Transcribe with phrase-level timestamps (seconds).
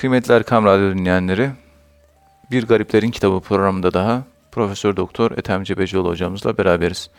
[0.00, 1.50] Kıymetli Erkam Radyo dinleyenleri,
[2.50, 7.10] Bir Gariplerin Kitabı programında daha Profesör Doktor Ethem Cebecioğlu hocamızla beraberiz.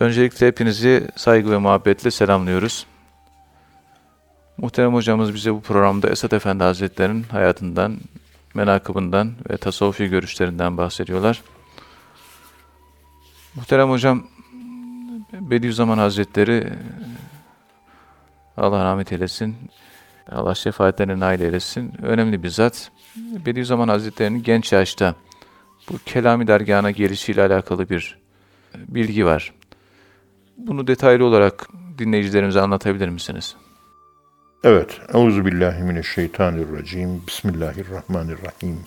[0.00, 2.86] Öncelikle hepinizi saygı ve muhabbetle selamlıyoruz.
[4.56, 7.96] Muhterem hocamız bize bu programda Esat Efendi Hazretleri'nin hayatından,
[8.54, 11.42] menakıbından ve tasavvufi görüşlerinden bahsediyorlar.
[13.54, 14.26] Muhterem hocam,
[15.32, 16.72] Bediüzzaman Hazretleri
[18.56, 19.56] Allah rahmet eylesin,
[20.32, 21.92] Allah şefaatlerine nail eylesin.
[22.02, 22.90] Önemli bir zat.
[23.16, 25.14] Bediüzzaman Hazretleri'nin genç yaşta
[25.90, 28.18] bu Kelami dergahına gelişiyle alakalı bir
[28.74, 29.52] bilgi var.
[30.56, 31.68] Bunu detaylı olarak
[31.98, 33.56] dinleyicilerimize anlatabilir misiniz?
[34.64, 35.00] Evet.
[35.14, 37.26] Euzu billahi mineşşeytanirracim.
[37.26, 38.78] Bismillahirrahmanirrahim.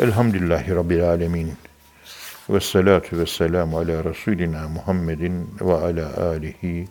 [0.00, 1.52] Elhamdülillahi rabbil alamin.
[2.50, 6.88] Ve salatu ve selamu ala Resulina Muhammedin ve ala alihi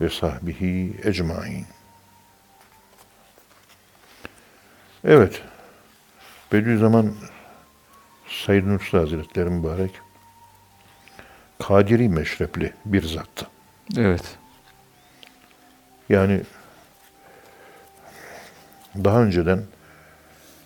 [0.00, 1.66] ve sahbihi ecmain.
[5.04, 5.42] Evet.
[6.52, 7.14] Bediüzzaman
[8.28, 9.90] Said Nursi Hazretleri mübarek
[11.58, 13.46] Kadiri meşrepli bir zattı.
[13.96, 14.38] Evet.
[16.08, 16.42] Yani
[18.96, 19.62] daha önceden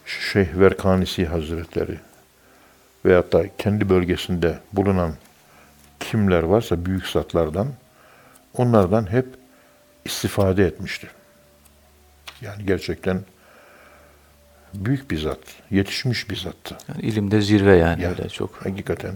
[0.06, 1.98] Şeyh Verkanisi Hazretleri
[3.04, 5.14] veyahut da kendi bölgesinde bulunan
[6.00, 7.68] kimler varsa büyük zatlardan
[8.54, 9.26] onlardan hep
[10.04, 11.08] istifade etmişti.
[12.40, 13.20] Yani gerçekten
[14.74, 15.38] büyük bir zat,
[15.70, 16.76] yetişmiş bir zattı.
[16.88, 18.66] Yani ilimde zirve yani, Yani öyle çok.
[18.66, 19.14] Hakikaten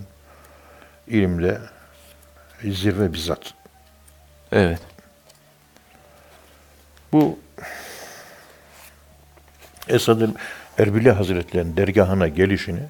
[1.06, 1.60] ilimde
[2.62, 3.54] zirve bir zat.
[4.52, 4.80] Evet.
[7.12, 7.38] Bu
[9.88, 10.20] Esad
[10.78, 12.82] Erbili Hazretleri'nin dergahına gelişini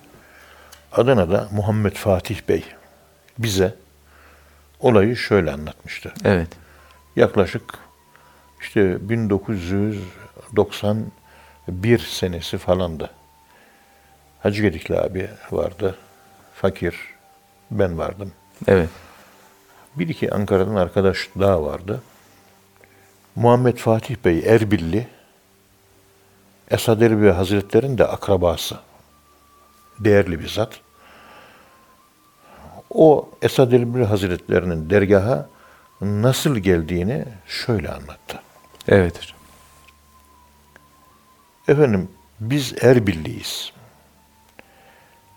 [0.92, 2.64] Adana'da Muhammed Fatih Bey
[3.38, 3.74] bize
[4.80, 6.12] olayı şöyle anlatmıştı.
[6.24, 6.48] Evet.
[7.16, 7.62] Yaklaşık
[8.60, 9.08] işte
[11.68, 13.10] 1991 senesi falandı.
[14.42, 15.98] Hacı Gedikli abi vardı.
[16.54, 16.96] Fakir.
[17.70, 18.32] Ben vardım.
[18.66, 18.88] Evet.
[19.96, 22.02] Bir iki Ankara'dan arkadaş daha vardı.
[23.36, 25.06] Muhammed Fatih Bey Erbilli,
[26.70, 28.76] Esad Erbil Hazretleri'nin de akrabası.
[29.98, 30.80] Değerli bir zat.
[32.90, 35.48] O Esad Erbil Hazretleri'nin dergaha
[36.00, 38.42] nasıl geldiğini şöyle anlattı.
[38.88, 39.37] Evet hocam.
[41.68, 42.08] Efendim
[42.40, 43.72] biz Erbilliyiz.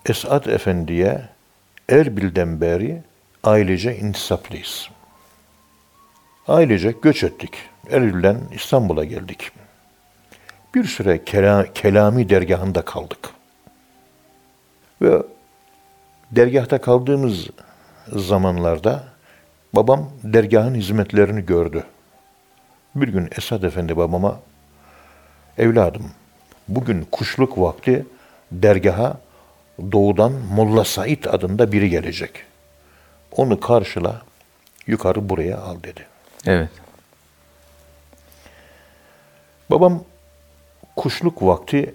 [0.06, 1.28] Esad Efendi'ye
[1.88, 3.02] Erbil'den beri
[3.44, 4.88] ailece intisaplıyız.
[6.48, 7.50] Ailece göç ettik.
[7.90, 9.50] Erbil'den İstanbul'a geldik.
[10.74, 13.30] Bir süre kela, Kelami dergahında kaldık.
[15.02, 15.22] Ve
[16.30, 17.48] dergahta kaldığımız
[18.12, 19.04] zamanlarda
[19.72, 21.84] babam dergahın hizmetlerini gördü.
[22.94, 24.40] Bir gün Esad Efendi babama
[25.58, 26.10] evladım
[26.68, 28.06] bugün kuşluk vakti
[28.52, 29.20] dergaha
[29.92, 32.30] doğudan Molla Said adında biri gelecek.
[33.32, 34.22] Onu karşıla
[34.86, 36.06] yukarı buraya al dedi.
[36.46, 36.70] Evet.
[39.70, 40.04] Babam
[40.96, 41.94] kuşluk vakti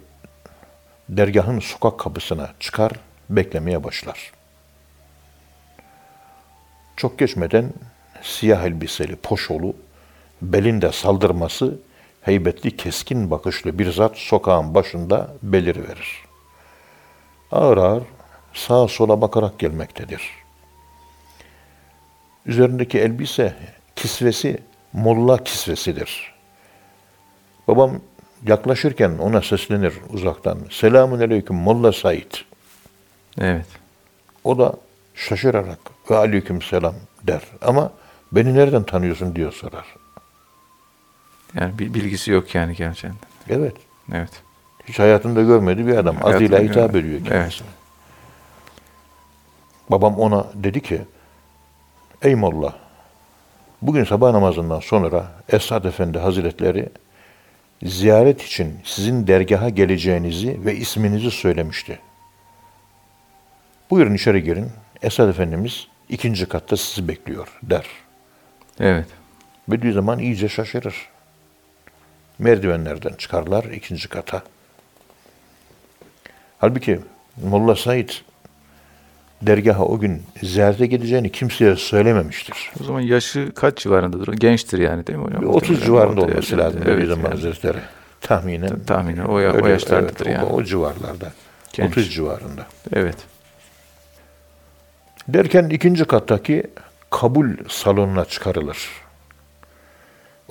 [1.10, 2.92] dergahın sokak kapısına çıkar,
[3.30, 4.32] beklemeye başlar.
[6.96, 7.74] Çok geçmeden
[8.22, 9.76] siyah elbiseli poşolu,
[10.42, 11.80] belinde saldırması,
[12.28, 16.24] heybetli keskin bakışlı bir zat sokağın başında belir verir.
[17.52, 18.04] Ağır ağır
[18.54, 20.22] sağa sola bakarak gelmektedir.
[22.46, 23.56] Üzerindeki elbise
[23.96, 24.60] kisvesi
[24.94, 26.34] molla kisvesidir.
[27.68, 27.92] Babam
[28.48, 30.60] yaklaşırken ona seslenir uzaktan.
[30.72, 32.32] Selamun aleyküm Molla Said.
[33.42, 33.68] Evet.
[34.44, 34.74] O da
[35.16, 35.80] şaşırarak
[36.10, 37.42] ve aleyküm selam der.
[37.62, 37.92] Ama
[38.32, 40.07] beni nereden tanıyorsun diyor sorar.
[41.56, 43.16] Yani bir bilgisi yok yani gerçekten.
[43.50, 43.74] Evet.
[44.14, 44.32] Evet.
[44.86, 46.16] Hiç hayatında görmediği bir adam.
[46.16, 46.98] Hayatında Adıyla hitap görmedi.
[46.98, 47.30] ediyor Evet.
[47.30, 47.68] kendisine.
[49.90, 51.02] Babam ona dedi ki,
[52.22, 52.76] Ey Molla,
[53.82, 56.90] bugün sabah namazından sonra Esad Efendi Hazretleri
[57.84, 62.00] ziyaret için sizin dergaha geleceğinizi ve isminizi söylemişti.
[63.90, 64.72] Buyurun içeri girin.
[65.02, 67.86] Esad Efendimiz ikinci katta sizi bekliyor der.
[68.80, 69.08] Evet.
[69.68, 71.10] Bediüzzaman iyice şaşırır.
[72.40, 74.42] Merdivenlerden çıkarlar ikinci kata.
[76.60, 77.00] Halbuki
[77.44, 78.10] Molla Said
[79.42, 82.72] dergaha o gün ziyarete gideceğini kimseye söylememiştir.
[82.82, 84.34] O zaman yaşı kaç civarındadır?
[84.34, 85.42] Gençtir yani değil mi hocam?
[85.42, 87.34] Bir 30 Muhtemelen civarında orta olması lazım Evet, Bediüzzaman yani.
[87.34, 87.78] Hazretleri.
[88.22, 88.80] Tahminen.
[88.88, 90.46] Tahminen o, ya- o Öyle, yaşlardadır evet, yani.
[90.46, 91.32] O, o civarlarda.
[91.74, 91.92] Genç.
[91.92, 92.66] 30 civarında.
[92.94, 93.18] Evet.
[95.28, 96.64] Derken ikinci kattaki
[97.10, 98.78] kabul salonuna çıkarılır.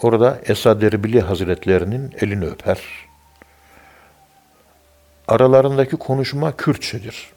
[0.03, 2.81] Orada Esad Erbili Hazretlerinin elini öper.
[5.29, 7.31] Aralarındaki konuşma Kürtçedir.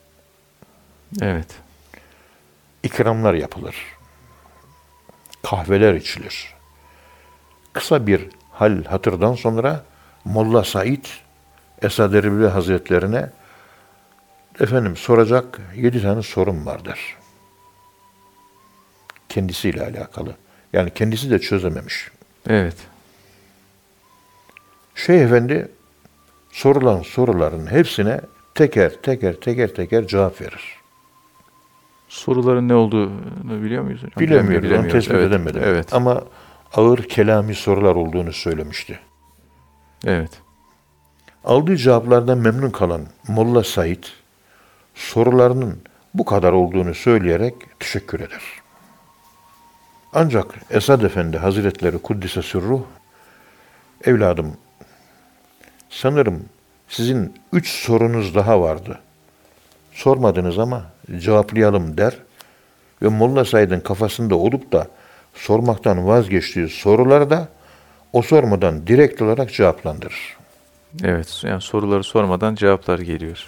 [1.22, 1.48] Evet.
[2.84, 3.76] İkramlar yapılır.
[5.44, 6.54] Kahveler içilir.
[7.74, 9.84] Kısa bir hal hatırdan sonra
[10.26, 11.06] Molla Said
[11.82, 13.30] Esad Erbil Hazretlerine
[14.60, 17.00] efendim soracak yedi tane sorum var der.
[19.30, 20.36] Kendisiyle alakalı.
[20.74, 22.12] Yani kendisi de çözememiş.
[22.48, 22.76] Evet.
[24.96, 25.68] Şeyh Efendi
[26.52, 28.22] sorulan soruların hepsine
[28.56, 30.80] teker teker teker teker cevap verir.
[32.10, 34.20] Soruların ne olduğunu biliyor muyuz hocam?
[34.20, 35.28] Bilemiyoruz, onu tespit evet.
[35.28, 35.62] edemedim.
[35.66, 35.94] Evet.
[35.94, 36.24] Ama
[36.74, 39.00] ağır kelami sorular olduğunu söylemişti.
[40.06, 40.32] Evet.
[41.44, 44.04] Aldığı cevaplardan memnun kalan Molla Said
[44.96, 45.78] sorularının
[46.14, 48.42] bu kadar olduğunu söyleyerek teşekkür eder.
[50.14, 52.82] Ancak Esad Efendi Hazretleri Kuddise Sürruh
[54.06, 54.58] evladım
[55.90, 56.46] sanırım
[56.88, 59.00] sizin üç sorunuz daha vardı.
[59.94, 60.86] Sormadınız ama
[61.18, 62.18] cevaplayalım der
[63.02, 64.88] ve Molla Said'in kafasında olup da
[65.34, 67.48] sormaktan vazgeçtiği soruları da
[68.14, 70.38] o sormadan direkt olarak cevaplandırır.
[71.04, 71.42] Evet.
[71.44, 73.48] Yani soruları sormadan cevaplar geliyor.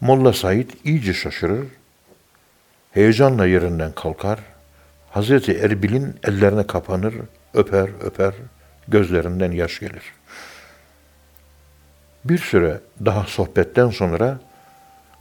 [0.00, 1.66] Molla Said iyice şaşırır,
[2.92, 4.38] heyecanla yerinden kalkar,
[5.10, 7.14] Hazreti Erbil'in ellerine kapanır,
[7.54, 8.34] öper öper,
[8.88, 10.02] gözlerinden yaş gelir.
[12.24, 14.40] Bir süre daha sohbetten sonra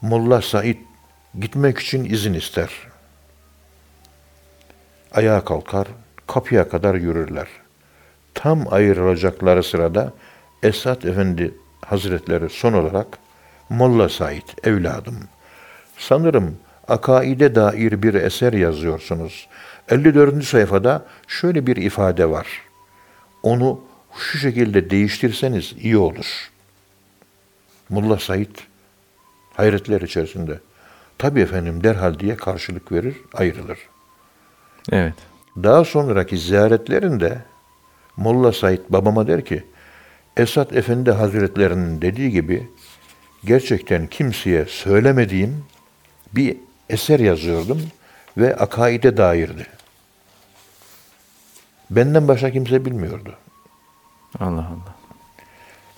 [0.02, 0.78] Molla Said
[1.40, 2.70] gitmek için izin ister.
[5.12, 5.88] Ayağa kalkar,
[6.28, 7.48] kapıya kadar yürürler.
[8.34, 10.14] Tam ayrılacakları sırada
[10.64, 11.54] Esat Efendi
[11.86, 13.08] Hazretleri son olarak
[13.70, 15.18] Molla Said evladım
[15.98, 16.58] sanırım
[16.88, 19.48] akaide dair bir eser yazıyorsunuz.
[19.90, 20.44] 54.
[20.44, 22.48] sayfada şöyle bir ifade var.
[23.44, 23.82] Onu
[24.20, 26.52] şu şekilde değiştirseniz iyi olur.
[27.90, 28.56] Molla Said
[29.54, 30.60] hayretler içerisinde.
[31.18, 33.80] Tabii efendim derhal diye karşılık verir, ayrılır.
[34.92, 35.14] Evet.
[35.64, 37.42] Daha sonraki ziyaretlerinde
[38.18, 39.64] Molla Said babama der ki,
[40.38, 42.68] Esat Efendi Hazretlerinin dediği gibi
[43.46, 45.64] gerçekten kimseye söylemediğim
[46.36, 46.58] bir
[46.90, 47.82] eser yazıyordum
[48.38, 49.68] ve akaide dairdi.
[51.90, 53.36] Benden başka kimse bilmiyordu.
[54.40, 54.96] Allah Allah.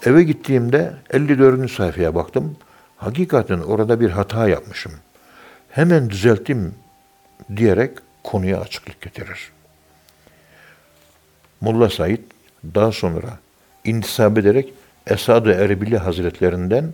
[0.06, 1.71] Eve gittiğimde 54.
[1.71, 2.57] sayfaya baktım.
[2.97, 4.91] Hakikaten orada bir hata yapmışım.
[5.69, 6.75] Hemen düzelttim
[7.56, 7.91] diyerek
[8.24, 9.51] konuya açıklık getirir.
[11.62, 12.19] Molla Said
[12.75, 13.39] daha sonra
[13.83, 14.74] intisap ederek
[15.07, 16.94] Esad-ı Erbili Hazretlerinden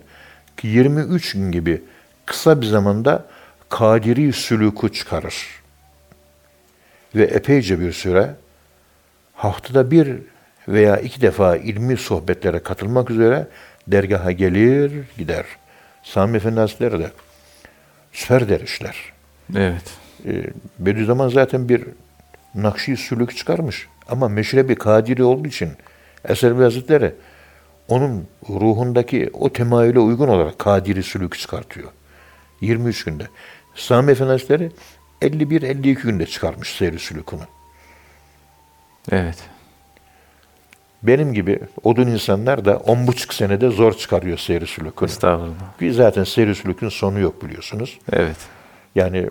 [0.56, 1.82] ki 23 gün gibi
[2.26, 3.26] kısa bir zamanda
[3.68, 5.46] Kadiri sülûku çıkarır.
[7.14, 8.34] Ve epeyce bir süre
[9.34, 10.16] haftada bir
[10.68, 13.46] veya iki defa ilmi sohbetlere katılmak üzere
[13.88, 15.44] dergaha gelir gider.
[16.02, 17.10] Sami Efendi Hazretleri de
[18.12, 18.96] süper derişler.
[19.56, 19.94] Evet.
[20.26, 20.42] E,
[20.78, 21.84] Bediüzzaman zaten bir
[22.54, 23.88] Nakşi sülük çıkarmış.
[24.08, 25.70] Ama meşrebi kadiri olduğu için
[26.28, 27.14] Eser Hazretleri
[27.88, 31.88] onun ruhundaki o temayüle uygun olarak kadiri sülük çıkartıyor.
[32.60, 33.28] 23 günde.
[33.74, 34.70] Sami Efendi Hazretleri
[35.22, 37.42] 51-52 günde çıkarmış seyri sülükünü.
[39.12, 39.38] Evet.
[41.02, 45.08] Benim gibi odun insanlar da on buçuk senede zor çıkarıyor seyri sülükünü.
[45.08, 45.78] Estağfurullah.
[45.78, 47.98] Ki zaten seyri sülükün sonu yok biliyorsunuz.
[48.12, 48.36] Evet.
[48.94, 49.30] Yani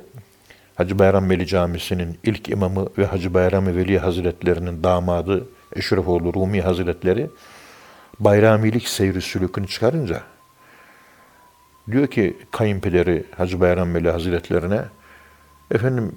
[0.76, 7.30] Hacı Bayram Veli Camisi'nin ilk imamı ve Hacı Bayram Veli Hazretlerinin damadı Eşrefoğlu Rumi Hazretleri
[8.20, 10.22] bayramilik seyri sülükünü çıkarınca
[11.92, 14.82] diyor ki kayınpederi Hacı Bayram Veli Hazretlerine
[15.72, 16.16] efendim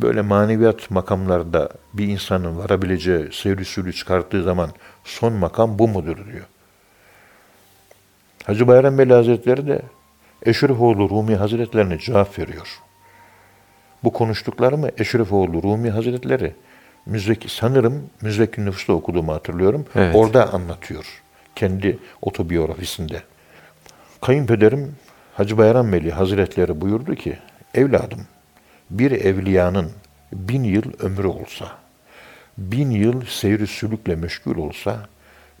[0.00, 4.70] böyle maneviyat makamlarda bir insanın varabileceği seyri sülü çıkarttığı zaman
[5.04, 6.46] son makam bu mudur diyor.
[8.44, 9.82] Hacı Bayram Veli Hazretleri de
[10.42, 12.80] Eşrefoğlu Rumi Hazretlerine cevap veriyor.
[14.04, 16.54] Bu konuştuklarımı Eşrefoğlu Rumi Hazretleri
[17.06, 19.86] müzeki, sanırım müzekki nüfusta okuduğumu hatırlıyorum.
[19.94, 20.14] Evet.
[20.14, 21.22] Orada anlatıyor.
[21.56, 23.22] Kendi otobiyografisinde.
[24.20, 24.96] Kayınpederim
[25.42, 27.38] Hacı Bayram Veli Hazretleri buyurdu ki,
[27.74, 28.26] evladım
[28.90, 29.92] bir evliyanın
[30.32, 31.78] bin yıl ömrü olsa,
[32.58, 35.08] bin yıl seyri sülükle meşgul olsa,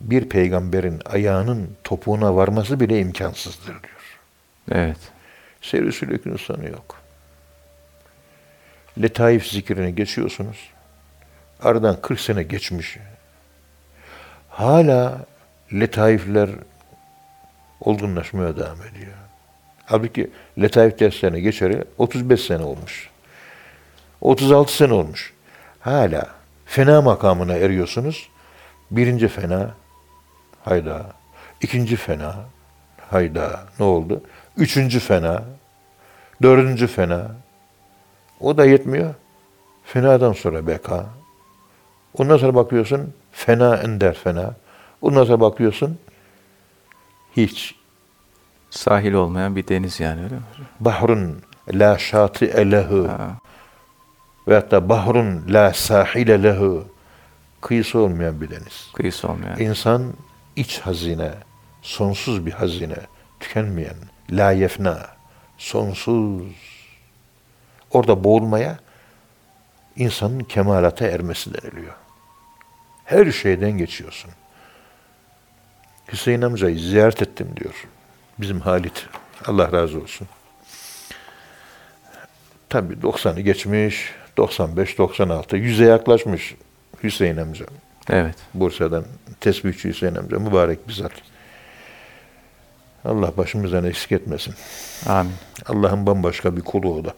[0.00, 4.18] bir peygamberin ayağının topuğuna varması bile imkansızdır diyor.
[4.70, 4.98] Evet.
[5.62, 7.00] Seyri sülükün sonu yok.
[9.02, 10.70] Letaif zikrini geçiyorsunuz.
[11.62, 12.98] Aradan 40 sene geçmiş.
[14.48, 15.26] Hala
[15.72, 16.50] letaifler
[17.80, 19.12] olgunlaşmaya devam ediyor.
[19.92, 20.30] Halbuki
[20.60, 23.10] letaif derslerine geçeri 35 sene olmuş.
[24.20, 25.32] 36 sene olmuş.
[25.80, 26.26] Hala
[26.66, 28.28] fena makamına eriyorsunuz.
[28.90, 29.74] Birinci fena,
[30.64, 31.06] hayda.
[31.60, 32.36] İkinci fena,
[33.10, 34.22] Hayda ne oldu?
[34.56, 35.44] Üçüncü fena,
[36.42, 37.30] dördüncü fena.
[38.40, 39.14] O da yetmiyor.
[39.84, 41.06] Fenadan sonra beka.
[42.18, 44.54] Ondan sonra bakıyorsun fena ender fena.
[45.02, 45.98] Ondan sonra bakıyorsun
[47.36, 47.81] hiç.
[48.76, 50.40] Sahil olmayan bir deniz yani öyle mi?
[50.80, 53.08] Bahrun la şati'e lehu.
[53.08, 53.36] Ha,
[54.48, 56.84] Ve hatta bahrun la sahile lehu.
[57.60, 58.90] Kıyısı olmayan bir deniz.
[58.94, 59.58] kıyısı olmayan.
[59.60, 60.12] İnsan
[60.56, 61.30] iç hazine,
[61.82, 62.96] sonsuz bir hazine,
[63.40, 63.96] tükenmeyen,
[64.30, 65.06] la yefna,
[65.58, 66.42] sonsuz.
[67.90, 68.78] Orada boğulmaya
[69.96, 71.94] insanın kemalata ermesi deniliyor.
[73.04, 74.30] Her şeyden geçiyorsun.
[76.12, 77.74] Hüseyin amcayı ziyaret ettim diyor.
[78.42, 79.06] Bizim Halit.
[79.46, 80.28] Allah razı olsun.
[82.68, 86.54] Tabii 90'ı geçmiş, 95, 96, 100'e yaklaşmış
[87.02, 87.66] Hüseyin amca.
[88.10, 88.34] Evet.
[88.54, 89.04] Bursa'dan
[89.40, 91.12] tesbihçi Hüseyin amca mübarek bir zat.
[93.04, 94.54] Allah başımızdan eksik etmesin.
[95.06, 95.34] Amin.
[95.66, 97.14] Allah'ın bambaşka bir kulu o da.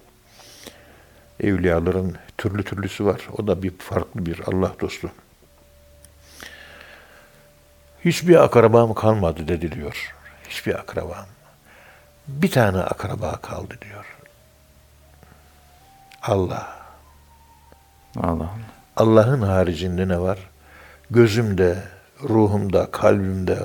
[1.40, 3.21] Evliyaların türlü türlüsü var.
[3.38, 5.11] O da bir farklı bir Allah dostu.
[8.04, 10.14] Hiçbir akrabam kalmadı dediliyor.
[10.54, 11.26] Hiçbir akrabam.
[12.28, 14.04] Bir tane akraba kaldı diyor.
[16.23, 16.87] Allah.
[18.16, 18.50] Allah.
[18.96, 20.38] Allah'ın haricinde ne var?
[21.11, 21.82] Gözümde,
[22.23, 23.58] ruhumda, kalbimde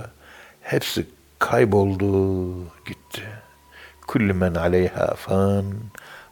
[0.61, 1.05] hepsi
[1.39, 3.23] kayboldu, gitti.
[4.07, 5.65] Kullu men aleyha fan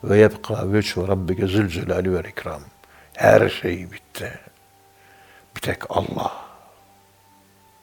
[0.04, 2.62] ve yebqa veçhu rabbike zülcelali ve ikram.
[3.14, 4.40] Her şey bitti.
[5.56, 6.34] Bir tek Allah.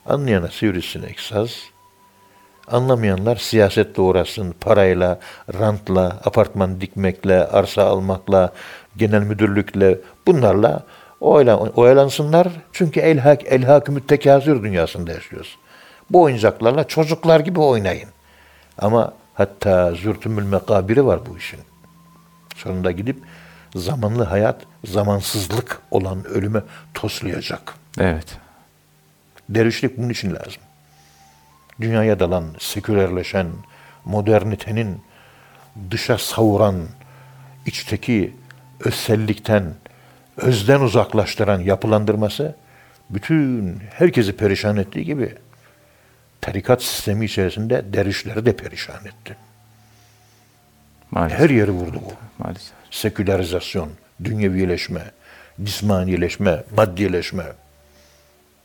[0.06, 1.73] Anlayana sivrisinek saz,
[2.68, 5.18] anlamayanlar siyasetle uğraşsın, parayla,
[5.54, 8.52] rantla, apartman dikmekle, arsa almakla,
[8.96, 10.82] genel müdürlükle, bunlarla
[11.20, 12.48] oylan, oyalansınlar.
[12.72, 15.56] Çünkü elhak, elhak müttekazür dünyasında yaşıyoruz.
[16.10, 18.08] Bu oyuncaklarla çocuklar gibi oynayın.
[18.78, 21.60] Ama hatta zürtümül mekabiri var bu işin.
[22.56, 23.16] Sonunda gidip
[23.74, 26.62] zamanlı hayat, zamansızlık olan ölüme
[26.94, 27.74] toslayacak.
[28.00, 28.38] Evet.
[29.48, 30.62] Dervişlik bunun için lazım.
[31.80, 33.46] Dünyaya dalan, sekülerleşen,
[34.04, 35.00] modernitenin
[35.90, 36.86] dışa savuran,
[37.66, 38.32] içteki
[38.80, 39.74] özsellikten,
[40.36, 42.56] özden uzaklaştıran yapılandırması
[43.10, 45.34] bütün herkesi perişan ettiği gibi
[46.40, 49.36] tarikat sistemi içerisinde dervişleri de perişan etti.
[51.10, 51.38] Maalesef.
[51.38, 52.12] Her yeri vurdu bu.
[52.44, 52.72] Maalesef.
[52.90, 53.90] Sekülerizasyon,
[54.24, 55.10] dünyevileşme,
[55.64, 57.44] cismanileşme, maddiyeleşme.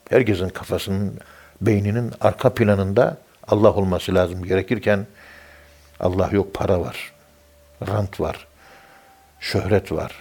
[0.09, 1.19] Herkesin kafasının,
[1.61, 5.07] beyninin arka planında Allah olması lazım gerekirken
[5.99, 7.11] Allah yok, para var,
[7.87, 8.47] rant var,
[9.39, 10.11] şöhret var.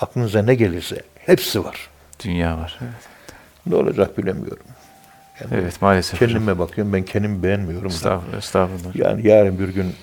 [0.00, 1.88] Aklınıza ne gelirse hepsi var.
[2.24, 2.78] Dünya var.
[2.82, 2.92] Evet.
[3.66, 4.64] Ne olacak bilemiyorum.
[5.40, 6.20] Yani Evet maalesef.
[6.20, 6.28] hocam.
[6.34, 7.90] kendime bakıyorum, ben kendimi beğenmiyorum.
[7.90, 7.94] da.
[7.94, 8.38] Estağfurullah.
[8.38, 8.96] Estağfurullah.
[8.96, 9.94] Yani yarın bir gün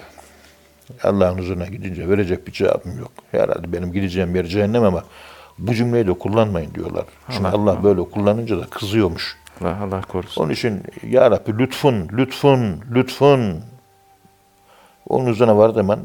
[1.03, 3.11] Allah'ın huzuruna gidince verecek bir cevabım yok.
[3.31, 5.03] Herhalde benim gideceğim yer cehennem ama
[5.57, 7.05] bu cümleyi de kullanmayın diyorlar.
[7.31, 9.37] Çünkü Allah- Allah, böyle kullanınca da kızıyormuş.
[9.61, 10.43] Allah, Allah korusun.
[10.43, 13.61] Onun için Ya Rabbi lütfun, lütfun, lütfun.
[15.09, 15.99] Onun üzerine var zaman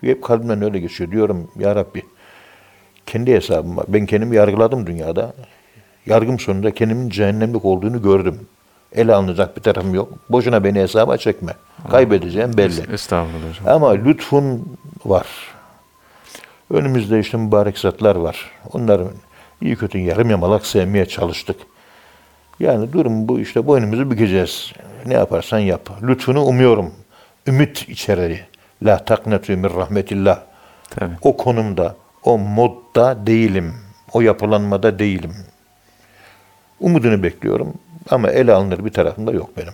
[0.00, 1.10] hep kalbimden öyle geçiyor.
[1.10, 2.02] Diyorum Ya Rabbi
[3.06, 3.84] kendi hesabım var.
[3.88, 5.32] Ben kendimi yargıladım dünyada.
[6.06, 8.40] Yargım sonunda kendimin cehennemlik olduğunu gördüm.
[8.92, 10.12] Ele alınacak bir tarafım yok.
[10.30, 11.52] Boşuna beni hesaba çekme.
[11.90, 12.92] Kaybedeceğim belli.
[12.92, 13.74] Estağfurullah hocam.
[13.74, 15.26] Ama lütfun var.
[16.70, 18.50] Önümüzde işte mübarek zatlar var.
[18.72, 19.06] Onları
[19.62, 21.56] iyi kötü yarım yamalak sevmeye çalıştık.
[22.60, 24.72] Yani durum bu işte boynumuzu bükeceğiz.
[25.06, 25.90] Ne yaparsan yap.
[26.02, 26.94] Lütfunu umuyorum.
[27.46, 28.44] Ümit içerir.
[28.82, 30.40] La taknetu min rahmetillah.
[30.90, 31.14] Tabii.
[31.22, 33.74] O konumda, o modda değilim.
[34.12, 35.34] O yapılanmada değilim.
[36.80, 37.74] Umudunu bekliyorum
[38.10, 39.72] ama ele alınır bir tarafımda yok benim.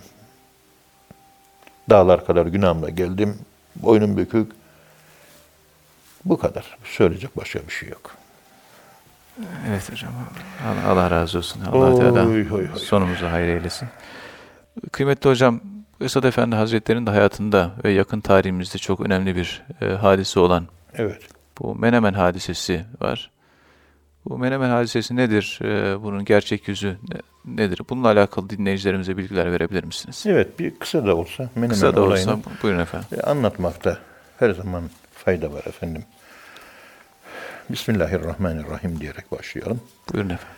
[1.89, 3.37] Dağlar kadar günahımla geldim.
[3.75, 4.51] Boynum bükük.
[6.25, 6.77] Bu kadar.
[6.83, 8.15] Söyleyecek başka bir şey yok.
[9.69, 10.11] Evet hocam.
[10.67, 11.61] Allah, Allah razı olsun.
[11.61, 12.67] Allah Oy, Teala oy, oy.
[12.77, 13.87] sonumuzu hayır eylesin.
[14.91, 15.61] Kıymetli hocam,
[16.01, 21.21] Esad Efendi Hazretleri'nin de hayatında ve yakın tarihimizde çok önemli bir e, hadise olan Evet.
[21.59, 23.31] bu Menemen hadisesi var.
[24.25, 25.59] Bu Menemen hadisesi nedir?
[25.63, 27.81] E, bunun gerçek yüzü ne- nedir?
[27.89, 30.23] Bununla alakalı dinleyicilerimize bilgiler verebilir misiniz?
[30.27, 33.07] Evet bir kısa da olsa Menemen Kısa da olayını olsa buyurun efendim.
[33.17, 33.97] e, anlatmakta
[34.39, 36.03] her zaman fayda var efendim.
[37.69, 39.81] Bismillahirrahmanirrahim diyerek başlayalım.
[40.13, 40.55] Buyurun efendim.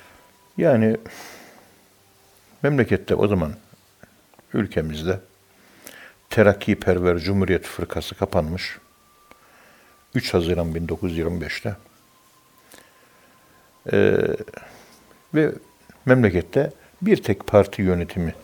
[0.58, 0.98] Yani
[2.64, 3.54] memlekette o zaman
[4.54, 5.20] ülkemizde
[6.30, 8.78] Terakkiperver Cumhuriyet Fırkası kapanmış.
[10.16, 11.76] 3 Haziran 1925'te.
[13.94, 14.18] Ee,
[15.34, 15.52] ve
[16.06, 16.72] memlekette
[17.02, 18.36] bir tek parti yönetimi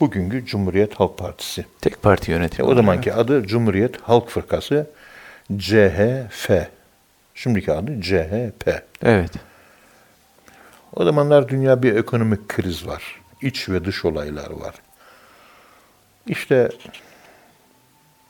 [0.00, 1.66] Bugünkü Cumhuriyet Halk Partisi.
[1.80, 2.68] Tek parti E, yönetimi.
[2.68, 4.90] o zamanki adı Cumhuriyet Halk Fırkası
[5.58, 6.50] CHF.
[7.38, 8.82] Şimdiki adı CHP.
[9.02, 9.30] Evet.
[10.96, 13.20] O zamanlar dünya bir ekonomik kriz var.
[13.42, 14.74] İç ve dış olaylar var.
[16.26, 16.68] İşte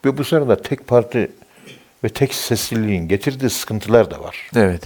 [0.05, 1.31] ve bu sırada tek parti
[2.05, 4.51] ve tek sesliliğin getirdiği sıkıntılar da var.
[4.57, 4.83] Evet.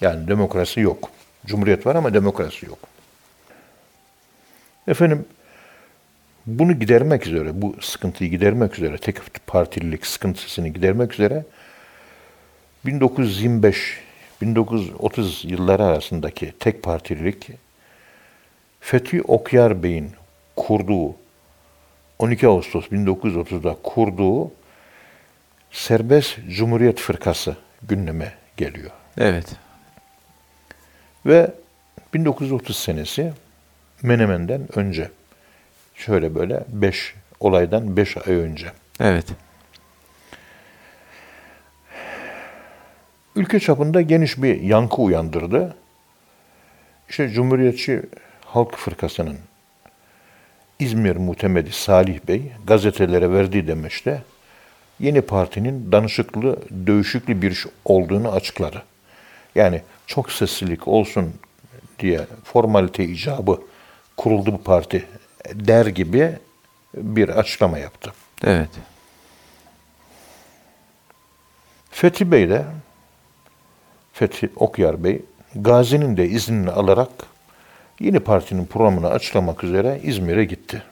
[0.00, 1.10] Yani demokrasi yok.
[1.46, 2.78] Cumhuriyet var ama demokrasi yok.
[4.88, 5.26] Efendim
[6.46, 11.44] bunu gidermek üzere, bu sıkıntıyı gidermek üzere, tek partililik sıkıntısını gidermek üzere
[12.86, 17.50] 1925-1930 yılları arasındaki tek partililik
[18.80, 20.10] Fethi Okyar Bey'in
[20.56, 21.14] kurduğu
[22.18, 24.52] 12 Ağustos 1930'da kurduğu
[25.70, 28.90] Serbest Cumhuriyet Fırkası gündeme geliyor.
[29.18, 29.56] Evet.
[31.26, 31.54] Ve
[32.14, 33.32] 1930 senesi
[34.02, 35.10] Menemen'den önce.
[35.94, 38.66] Şöyle böyle 5 olaydan 5 ay önce.
[39.00, 39.26] Evet.
[43.38, 45.76] Ülke çapında geniş bir yankı uyandırdı.
[47.08, 48.02] İşte Cumhuriyetçi
[48.44, 49.38] Halk Fırkası'nın
[50.78, 54.22] İzmir muhtemeli Salih Bey gazetelere verdiği demeçte
[55.00, 58.82] yeni partinin danışıklı, dövüşüklü bir iş olduğunu açıkladı.
[59.54, 61.34] Yani çok seslilik olsun
[61.98, 63.60] diye formalite icabı
[64.16, 65.06] kuruldu bu parti
[65.54, 66.32] der gibi
[66.94, 68.12] bir açıklama yaptı.
[68.44, 68.70] Evet.
[71.90, 72.64] Fethi Bey de
[74.18, 75.22] Fethi Okyar Bey
[75.54, 77.08] Gazi'nin de iznini alarak
[78.00, 80.82] yeni partinin programını açıklamak üzere İzmir'e gitti.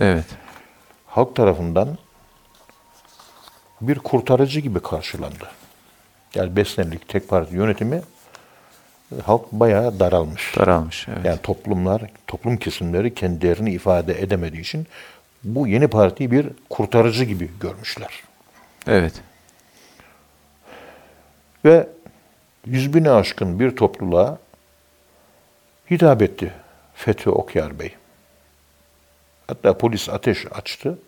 [0.00, 0.24] Evet.
[1.06, 1.98] Halk tarafından
[3.80, 5.50] bir kurtarıcı gibi karşılandı.
[6.34, 8.02] Yani beslenlik tek parti yönetimi
[9.24, 10.56] halk bayağı daralmış.
[10.56, 11.08] Daralmış.
[11.08, 11.24] Evet.
[11.24, 14.86] Yani toplumlar, toplum kesimleri kendilerini ifade edemediği için
[15.44, 18.22] bu yeni partiyi bir kurtarıcı gibi görmüşler.
[18.86, 19.12] Evet.
[21.64, 21.88] Ve
[22.66, 24.38] yüz bine aşkın bir topluluğa
[25.90, 26.52] hitap etti
[26.94, 27.94] Fethi Okyar Bey.
[29.46, 30.98] Hatta polis ateş açtı.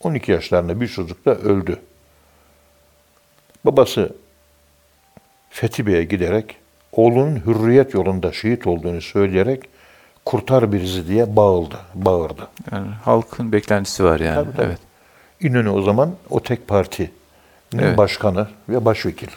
[0.00, 1.76] 12 yaşlarında bir çocuk da öldü.
[3.64, 4.16] Babası
[5.50, 6.56] Fethi Bey'e giderek
[6.92, 9.62] oğlunun hürriyet yolunda şehit olduğunu söyleyerek
[10.24, 12.48] kurtar bizi diye bağıldı, bağırdı.
[12.72, 14.34] Yani halkın beklentisi var yani.
[14.34, 14.66] Tabii, tabii.
[14.66, 14.78] Evet.
[15.40, 17.10] İnönü o zaman o tek partinin
[17.78, 17.98] Evet.
[17.98, 19.28] başkanı ve başvekil.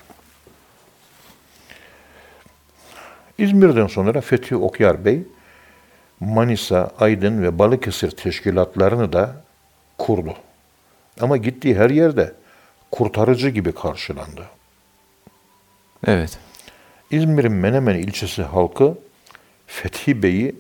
[3.37, 5.23] İzmir'den sonra Fethi Okyar Bey
[6.19, 9.35] Manisa, Aydın ve Balıkesir teşkilatlarını da
[9.97, 10.35] kurdu.
[11.21, 12.33] Ama gittiği her yerde
[12.91, 14.45] kurtarıcı gibi karşılandı.
[16.07, 16.39] Evet.
[17.11, 18.95] İzmir'in Menemen ilçesi halkı
[19.67, 20.55] Fethi Bey'i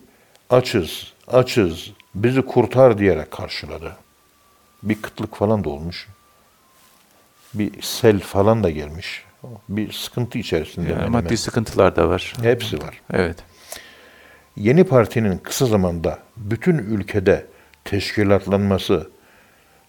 [0.49, 3.97] açız, açız, bizi kurtar diyerek karşıladı.
[4.83, 6.07] Bir kıtlık falan da olmuş.
[7.53, 9.23] Bir sel falan da gelmiş.
[9.69, 12.33] Bir sıkıntı içerisinde Yani maddi sıkıntılar da var.
[12.41, 13.01] Hepsi var.
[13.13, 13.37] Evet.
[14.55, 17.45] Yeni partinin kısa zamanda bütün ülkede
[17.85, 19.09] teşkilatlanması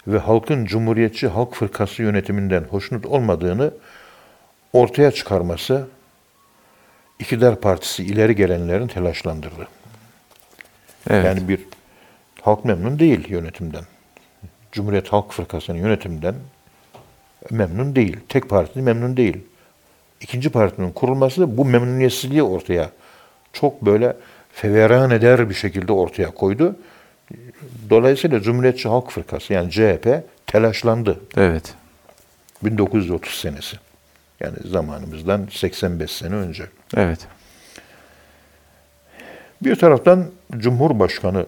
[0.06, 3.74] ve halkın Cumhuriyetçi Halk Fırkası yönetiminden hoşnut olmadığını
[4.72, 5.88] ortaya çıkarması
[7.18, 9.68] iktidar partisi ileri gelenlerin telaşlandırdı.
[11.10, 11.24] Evet.
[11.24, 11.60] Yani bir
[12.42, 13.84] halk memnun değil yönetimden.
[14.72, 16.34] Cumhuriyet Halk Fırkası'nın yönetiminden
[17.50, 18.16] memnun değil.
[18.28, 19.38] Tek parti memnun değil.
[20.20, 22.90] İkinci partinin kurulması bu memnuniyetsizliği ortaya
[23.52, 24.16] çok böyle
[24.52, 26.76] feveran eder bir şekilde ortaya koydu.
[27.90, 30.08] Dolayısıyla Cumhuriyetçi Halk Fırkası yani CHP
[30.46, 31.20] telaşlandı.
[31.36, 31.74] evet.
[32.62, 33.76] 1930 senesi.
[34.40, 36.64] Yani zamanımızdan 85 sene önce.
[36.96, 37.18] Evet.
[39.62, 41.46] Bir taraftan Cumhurbaşkanı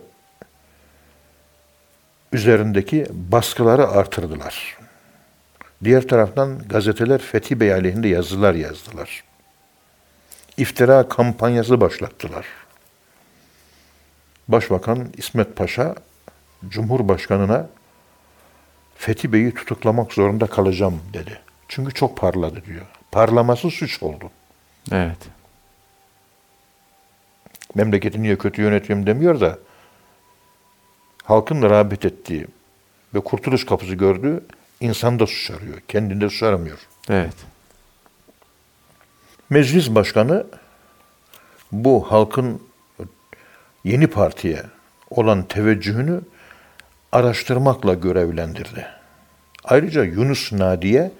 [2.32, 4.76] üzerindeki baskıları artırdılar.
[5.84, 9.24] Diğer taraftan gazeteler Fethi Bey aleyhinde yazılar yazdılar.
[10.56, 12.46] İftira kampanyası başlattılar.
[14.48, 15.94] Başbakan İsmet Paşa
[16.68, 17.68] Cumhurbaşkanına
[18.96, 21.40] Fethi Bey'i tutuklamak zorunda kalacağım dedi.
[21.68, 22.86] Çünkü çok parladı diyor.
[23.12, 24.30] Parlaması suç oldu.
[24.92, 25.18] Evet.
[27.74, 29.58] memleketi niye kötü yönetiyorum demiyor da
[31.24, 32.46] halkın rağbet ettiği
[33.14, 34.44] ve kurtuluş kapısı gördüğü
[34.84, 35.78] insan da suç arıyor.
[35.88, 36.78] Kendinde suç aramıyor.
[37.10, 37.34] Evet.
[39.50, 40.46] Meclis başkanı
[41.72, 42.62] bu halkın
[43.84, 44.62] yeni partiye
[45.10, 46.20] olan teveccühünü
[47.12, 48.86] araştırmakla görevlendirdi.
[49.64, 51.10] Ayrıca Yunus Nadiye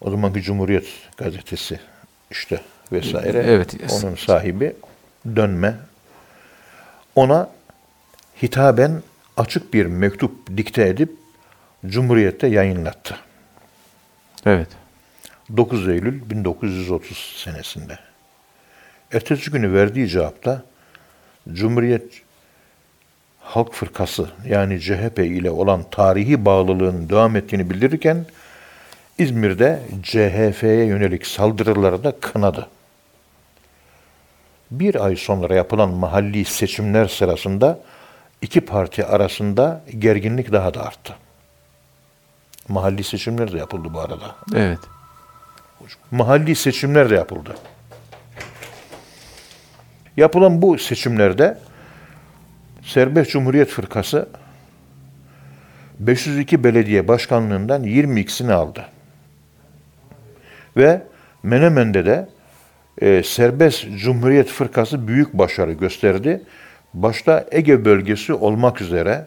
[0.00, 1.80] o zamanki Cumhuriyet gazetesi
[2.30, 2.60] işte
[2.92, 3.74] vesaire Evet.
[3.90, 4.76] onun sahibi
[5.36, 5.76] dönme
[7.14, 7.50] ona
[8.42, 9.02] hitaben
[9.36, 11.21] açık bir mektup dikte edip
[11.86, 13.16] Cumhuriyet'te yayınlattı.
[14.46, 14.68] Evet.
[15.56, 17.98] 9 Eylül 1930 senesinde.
[19.12, 20.62] Ertesi günü verdiği cevapta
[21.52, 22.22] Cumhuriyet
[23.40, 28.26] Halk Fırkası yani CHP ile olan tarihi bağlılığın devam ettiğini bildirirken
[29.18, 32.68] İzmir'de CHP'ye yönelik saldırıları da kınadı.
[34.70, 37.78] Bir ay sonra yapılan mahalli seçimler sırasında
[38.42, 41.16] iki parti arasında gerginlik daha da arttı.
[42.72, 44.36] Mahalli seçimler de yapıldı bu arada.
[44.54, 44.78] Evet.
[46.10, 47.54] Mahalli seçimler de yapıldı.
[50.16, 51.58] Yapılan bu seçimlerde
[52.82, 54.28] Serbest Cumhuriyet Fırkası
[55.98, 58.84] 502 belediye başkanlığından 22'sini aldı.
[60.76, 61.02] Ve
[61.42, 62.28] Menemen'de de
[63.00, 66.42] e, Serbest Cumhuriyet Fırkası büyük başarı gösterdi.
[66.94, 69.26] Başta Ege bölgesi olmak üzere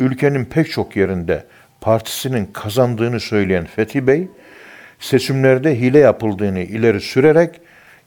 [0.00, 1.44] ülkenin pek çok yerinde
[1.82, 4.28] partisinin kazandığını söyleyen Fethi Bey,
[4.98, 7.60] seçimlerde hile yapıldığını ileri sürerek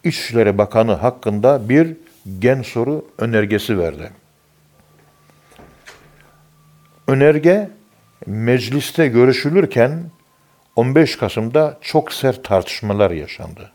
[0.03, 1.97] İçişleri Bakanı hakkında bir
[2.39, 4.11] gen soru önergesi verdi.
[7.07, 7.69] Önerge
[8.25, 10.03] mecliste görüşülürken
[10.75, 13.71] 15 Kasım'da çok sert tartışmalar yaşandı.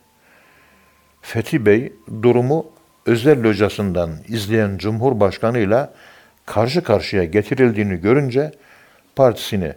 [1.22, 2.66] Fethi Bey durumu
[3.06, 5.90] özel locasından izleyen Cumhurbaşkanı ile
[6.46, 8.52] karşı karşıya getirildiğini görünce
[9.16, 9.72] partisini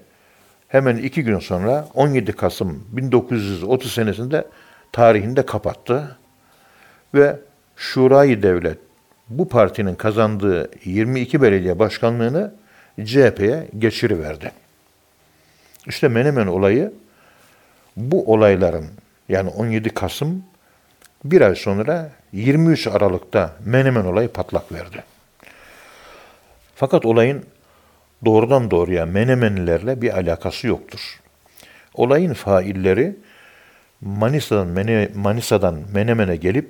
[0.73, 4.47] hemen iki gün sonra 17 Kasım 1930 senesinde
[4.91, 6.17] tarihinde kapattı
[7.13, 7.39] ve
[7.75, 8.77] Şurayı Devlet
[9.29, 12.53] bu partinin kazandığı 22 belediye başkanlığını
[13.03, 14.51] CHP'ye geçiriverdi.
[15.87, 16.93] İşte Menemen olayı
[17.97, 18.85] bu olayların
[19.29, 20.43] yani 17 Kasım
[21.25, 25.03] bir ay sonra 23 Aralık'ta Menemen olayı patlak verdi.
[26.75, 27.45] Fakat olayın
[28.25, 31.19] doğrudan doğruya Menemenlilerle bir alakası yoktur.
[31.93, 33.15] Olayın failleri
[34.01, 36.69] Manisa'dan, Mene, Manisa'dan Menemen'e gelip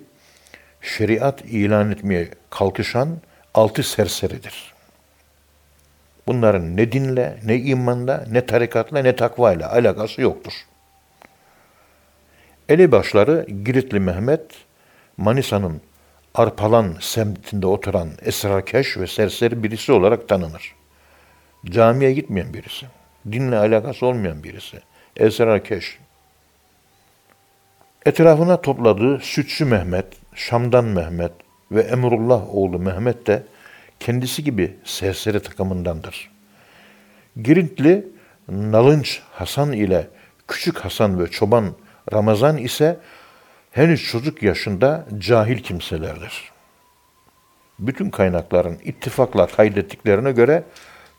[0.82, 3.18] şeriat ilan etmeye kalkışan
[3.54, 4.74] altı serseridir.
[6.28, 10.54] Bunların ne dinle, ne imanla, ne tarikatla, ne takvayla alakası yoktur.
[12.70, 14.52] Elebaşları Giritli Mehmet,
[15.18, 15.82] Manisa'nın
[16.36, 20.76] Arpalan semtinde oturan esrarkeş ve serseri birisi olarak tanınır.
[21.66, 22.86] Camiye gitmeyen birisi.
[23.32, 24.80] Dinle alakası olmayan birisi.
[25.18, 25.98] Esrarkeş.
[28.06, 31.32] Etrafına topladığı Sütçü Mehmet, Şam'dan Mehmet
[31.72, 33.44] ve Emrullah oğlu Mehmet de
[34.00, 36.32] kendisi gibi serseri takımındandır.
[37.44, 38.08] Girintli
[38.50, 40.08] Nalınç Hasan ile
[40.48, 41.76] Küçük Hasan ve Çoban
[42.14, 43.00] Ramazan ise
[43.72, 46.52] henüz çocuk yaşında cahil kimselerdir.
[47.80, 50.64] Bütün kaynakların ittifakla kaydettiklerine göre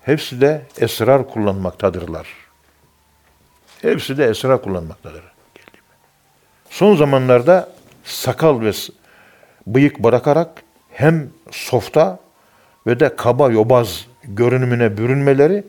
[0.04, 2.26] hepsi de esrar kullanmaktadırlar.
[3.82, 5.22] Hepsi de esrar kullanmaktadır.
[6.70, 7.68] Son zamanlarda
[8.04, 8.72] sakal ve
[9.66, 12.18] bıyık bırakarak hem softa
[12.86, 15.64] ve de kaba yobaz görünümüne bürünmeleri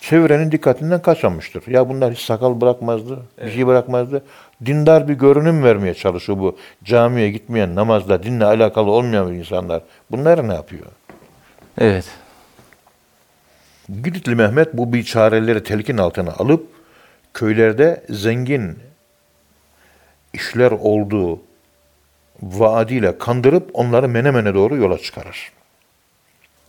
[0.00, 1.66] çevrenin dikkatinden kaçmamıştır.
[1.66, 3.48] Ya bunlar hiç sakal bırakmazdı, evet.
[3.48, 4.24] bir şey bırakmazdı.
[4.66, 9.82] Dindar bir görünüm vermeye çalışıyor bu camiye gitmeyen, namazla, dinle alakalı olmayan insanlar.
[10.10, 10.86] Bunlar ne yapıyor?
[11.78, 12.04] Evet.
[13.88, 16.66] Giritli Mehmet bu biçareleri telkin altına alıp
[17.34, 18.78] köylerde zengin
[20.32, 21.40] işler olduğu
[22.42, 25.52] vaadiyle kandırıp onları Menemen'e doğru yola çıkarır.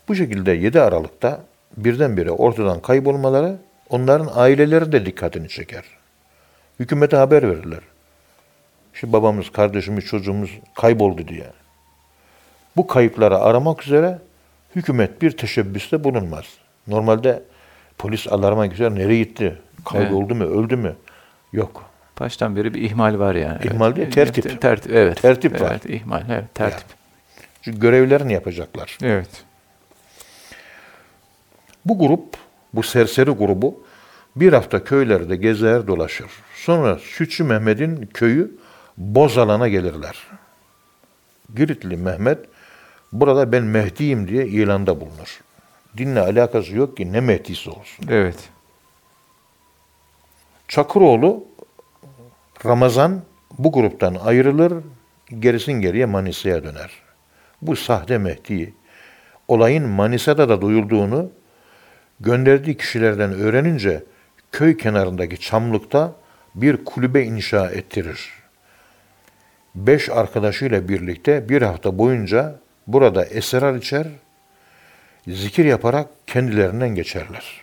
[0.07, 1.41] Bu şekilde 7 Aralık'ta
[1.77, 3.57] birdenbire ortadan kaybolmaları
[3.89, 5.83] onların aileleri de dikkatini çeker.
[6.79, 7.81] Hükümete haber verirler.
[8.93, 11.47] İşte babamız, kardeşimiz, çocuğumuz kayboldu diye.
[12.75, 14.19] Bu kayıpları aramak üzere
[14.75, 16.45] hükümet bir teşebbüste bulunmaz.
[16.89, 17.43] Normalde
[17.97, 20.49] polis alarma geçer, nereye gitti, kayboldu evet.
[20.49, 20.95] mu, öldü mü?
[21.53, 21.83] Yok.
[22.19, 23.59] Baştan beri bir ihmal var yani.
[23.63, 23.97] İhmal evet.
[23.97, 24.61] değil, tertip.
[24.61, 25.21] Tertip, evet.
[25.21, 25.71] Tertip evet, var.
[25.71, 26.89] Evet, ihmal, evet, tertip.
[26.89, 26.99] Yani.
[27.61, 28.97] Çünkü görevlerini yapacaklar.
[29.03, 29.29] Evet.
[31.85, 32.37] Bu grup,
[32.73, 33.83] bu serseri grubu
[34.35, 36.27] bir hafta köylerde gezer dolaşır.
[36.55, 38.51] Sonra Sütçü Mehmet'in köyü
[38.97, 40.17] Bozalan'a gelirler.
[41.55, 42.39] Giritli Mehmet
[43.11, 45.39] burada ben Mehdi'yim diye ilanda bulunur.
[45.99, 48.05] Dinle alakası yok ki ne Mehdi'si olsun.
[48.09, 48.49] Evet.
[50.67, 51.43] Çakıroğlu
[52.65, 53.21] Ramazan
[53.57, 54.73] bu gruptan ayrılır,
[55.39, 56.91] gerisin geriye Manisa'ya döner.
[57.61, 58.73] Bu sahte Mehdi,
[59.47, 61.31] olayın Manisa'da da duyulduğunu
[62.19, 64.03] gönderdiği kişilerden öğrenince
[64.51, 66.15] köy kenarındaki çamlıkta
[66.55, 68.29] bir kulübe inşa ettirir.
[69.75, 74.07] Beş arkadaşıyla birlikte bir hafta boyunca burada esrar içer,
[75.29, 77.61] zikir yaparak kendilerinden geçerler.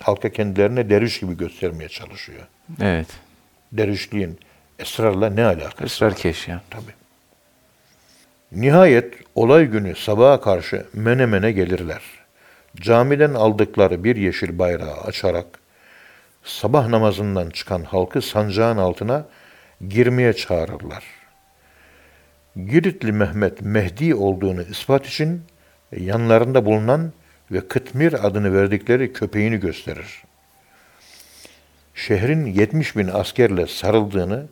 [0.00, 2.42] Halka kendilerine derviş gibi göstermeye çalışıyor.
[2.80, 3.06] Evet.
[3.72, 4.38] Dervişliğin
[4.78, 5.84] esrarla ne alakası?
[5.84, 6.62] Esrar keş ya.
[6.70, 6.92] Tabii.
[8.52, 12.02] Nihayet olay günü sabaha karşı Menemen'e gelirler.
[12.76, 15.46] Camiden aldıkları bir yeşil bayrağı açarak
[16.44, 19.26] sabah namazından çıkan halkı sancağın altına
[19.88, 21.04] girmeye çağırırlar.
[22.56, 25.42] Giritli Mehmet Mehdi olduğunu ispat için
[26.00, 27.12] yanlarında bulunan
[27.50, 30.22] ve Kıtmir adını verdikleri köpeğini gösterir.
[31.94, 34.46] Şehrin 70 bin askerle sarıldığını,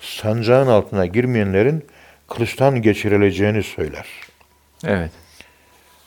[0.00, 1.86] sancağın altına girmeyenlerin
[2.28, 4.06] kılıçtan geçirileceğini söyler.
[4.84, 5.10] Evet.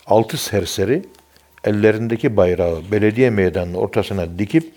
[0.05, 1.05] Altı serseri
[1.63, 4.73] ellerindeki bayrağı belediye meydanının ortasına dikip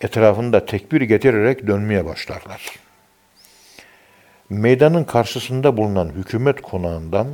[0.00, 2.70] etrafında tekbir getirerek dönmeye başlarlar.
[4.50, 7.26] Meydanın karşısında bulunan hükümet konağından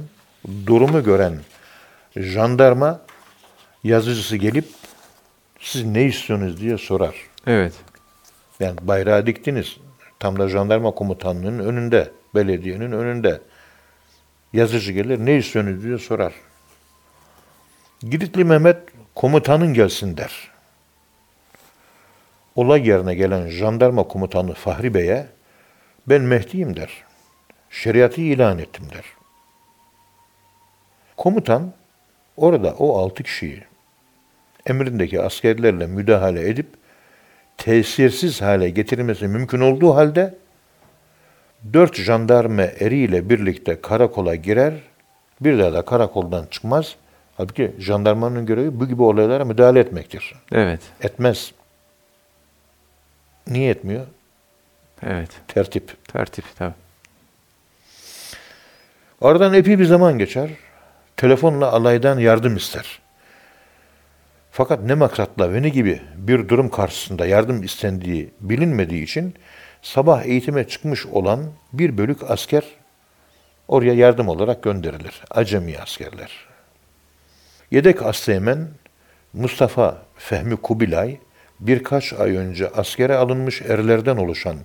[0.66, 1.34] durumu gören
[2.16, 3.00] jandarma
[3.84, 4.64] yazıcısı gelip
[5.60, 7.14] siz ne istiyorsunuz diye sorar.
[7.46, 7.74] Evet.
[8.60, 9.76] Yani bayrağı diktiniz.
[10.18, 13.40] Tam da jandarma komutanlığının önünde, belediyenin önünde.
[14.52, 16.32] Yazıcı gelir, ne istiyorsunuz diye sorar.
[18.00, 18.78] Giritli Mehmet
[19.14, 20.50] komutanın gelsin der.
[22.56, 25.26] Olay yerine gelen jandarma komutanı Fahri Bey'e
[26.06, 27.04] ben Mehdi'yim der.
[27.70, 29.04] Şeriatı ilan ettim der.
[31.16, 31.72] Komutan
[32.36, 33.64] orada o altı kişiyi
[34.66, 36.66] emrindeki askerlerle müdahale edip
[37.56, 40.34] tesirsiz hale getirilmesi mümkün olduğu halde
[41.72, 44.74] dört jandarma eriyle birlikte karakola girer,
[45.40, 46.96] bir daha da karakoldan çıkmaz.
[47.36, 50.34] Halbuki jandarmanın görevi bu gibi olaylara müdahale etmektir.
[50.52, 50.80] Evet.
[51.00, 51.52] Etmez.
[53.46, 54.06] Niye etmiyor?
[55.02, 55.30] Evet.
[55.48, 56.08] Tertip.
[56.12, 56.74] Tertip tabii.
[59.20, 60.50] Aradan epey bir zaman geçer.
[61.16, 62.98] Telefonla alaydan yardım ister.
[64.50, 69.34] Fakat ne maksatla ve ne gibi bir durum karşısında yardım istendiği bilinmediği için
[69.82, 71.40] sabah eğitime çıkmış olan
[71.72, 72.64] bir bölük asker
[73.68, 75.22] oraya yardım olarak gönderilir.
[75.30, 76.46] Acemi askerler.
[77.70, 78.68] Yedek asteğmen
[79.32, 81.18] Mustafa Fehmi Kubilay
[81.60, 84.56] birkaç ay önce askere alınmış erlerden oluşan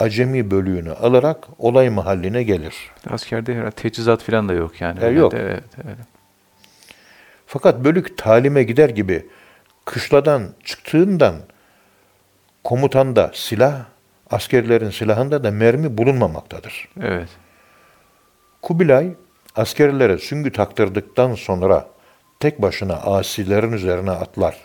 [0.00, 2.74] acemi bölüğünü alarak olay mahalline gelir.
[3.10, 5.04] Askerde herhalde teçhizat falan da yok yani.
[5.04, 5.34] E, yok.
[5.34, 5.96] Evet, evet.
[7.46, 9.26] Fakat bölük talime gider gibi
[9.84, 11.34] kışladan çıktığından
[12.64, 13.84] komutanda silah,
[14.30, 16.88] askerlerin silahında da mermi bulunmamaktadır.
[17.02, 17.28] Evet.
[18.62, 19.10] Kubilay
[19.56, 21.88] askerlere süngü taktırdıktan sonra
[22.40, 24.56] tek başına asilerin üzerine atlar.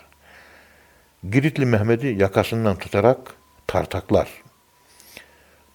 [1.30, 3.18] Giritli Mehmet'i yakasından tutarak
[3.66, 4.28] tartaklar.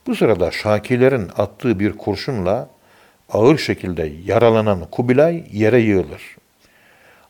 [0.08, 2.70] Bu sırada Şakilerin attığı bir kurşunla
[3.30, 6.38] ağır şekilde yaralanan Kubilay yere yığılır.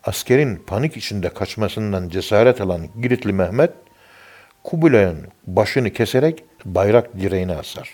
[0.04, 3.72] Askerin panik içinde kaçmasından cesaret alan Giritli Mehmet,
[4.64, 7.90] Kubilay'ın başını keserek bayrak direğine asar.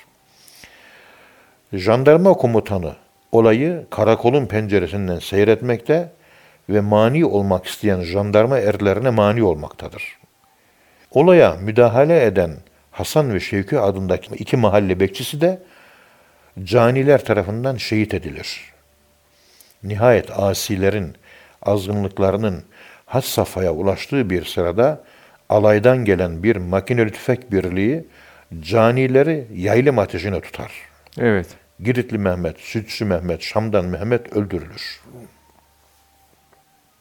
[1.73, 2.95] Jandarma komutanı
[3.31, 6.11] olayı karakolun penceresinden seyretmekte
[6.69, 10.17] ve mani olmak isteyen jandarma erlerine mani olmaktadır.
[11.11, 12.51] Olaya müdahale eden
[12.97, 15.60] Hasan ve Şevki adındaki iki mahalle bekçisi de
[16.63, 18.62] caniler tarafından şehit edilir.
[19.83, 21.15] Nihayet asilerin
[21.62, 22.63] azgınlıklarının
[23.05, 25.03] had safhaya ulaştığı bir sırada
[25.49, 28.05] alaydan gelen bir makineli tüfek birliği
[28.60, 30.71] canileri yaylım ateşine tutar.
[31.19, 31.47] Evet.
[31.79, 35.01] Giritli Mehmet, Sütçü Mehmet, Şam'dan Mehmet öldürülür.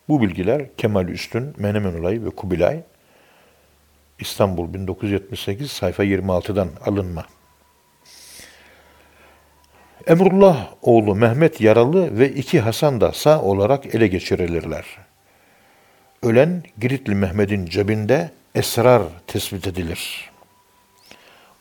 [0.08, 2.82] Bu bilgiler Kemal Üstün, Menemen Olayı ve Kubilay,
[4.18, 7.24] İstanbul 1978 sayfa 26'dan alınma.
[10.06, 14.84] Emrullah oğlu Mehmet yaralı ve iki Hasan da sağ olarak ele geçirilirler.
[16.22, 20.30] Ölen Giritli Mehmet'in cebinde esrar tespit edilir.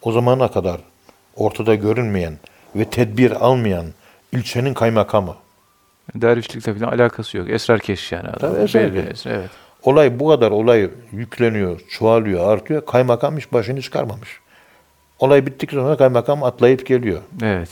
[0.01, 0.81] O zamana kadar
[1.35, 2.37] ortada görünmeyen
[2.75, 3.85] ve tedbir almayan
[4.31, 5.35] ilçenin kaymakamı,
[6.15, 7.49] Dervişlikle falan alakası yok.
[7.49, 8.27] Esrar keş yani.
[8.27, 8.39] adam.
[8.39, 9.13] Tabii esrar Belli.
[9.25, 9.49] Evet.
[9.85, 12.85] Olay bu kadar olay yükleniyor, çoğalıyor, artıyor.
[12.85, 14.39] Kaymakam hiç başını çıkarmamış.
[15.19, 17.21] Olay bittikten sonra kaymakam atlayıp geliyor.
[17.43, 17.69] Evet.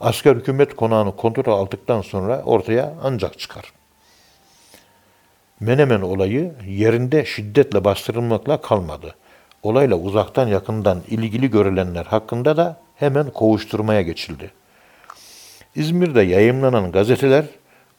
[0.00, 3.72] Asker hükümet konağını kontrol aldıktan sonra ortaya ancak çıkar.
[5.60, 9.14] Menemen olayı yerinde şiddetle bastırılmakla kalmadı.
[9.62, 14.50] Olayla uzaktan yakından ilgili görülenler hakkında da hemen kovuşturmaya geçildi.
[15.74, 17.44] İzmir'de yayımlanan gazeteler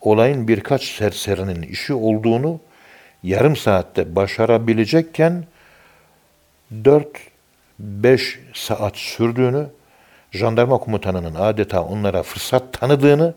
[0.01, 2.59] olayın birkaç serserinin işi olduğunu
[3.23, 5.45] yarım saatte başarabilecekken
[7.81, 9.67] 4-5 saat sürdüğünü,
[10.31, 13.33] jandarma komutanının adeta onlara fırsat tanıdığını,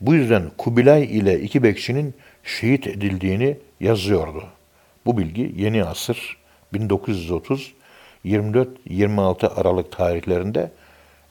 [0.00, 4.44] bu yüzden Kubilay ile iki bekçinin şehit edildiğini yazıyordu.
[5.06, 6.36] Bu bilgi Yeni Asır
[6.72, 7.74] 1930
[8.24, 10.70] 24-26 Aralık tarihlerinde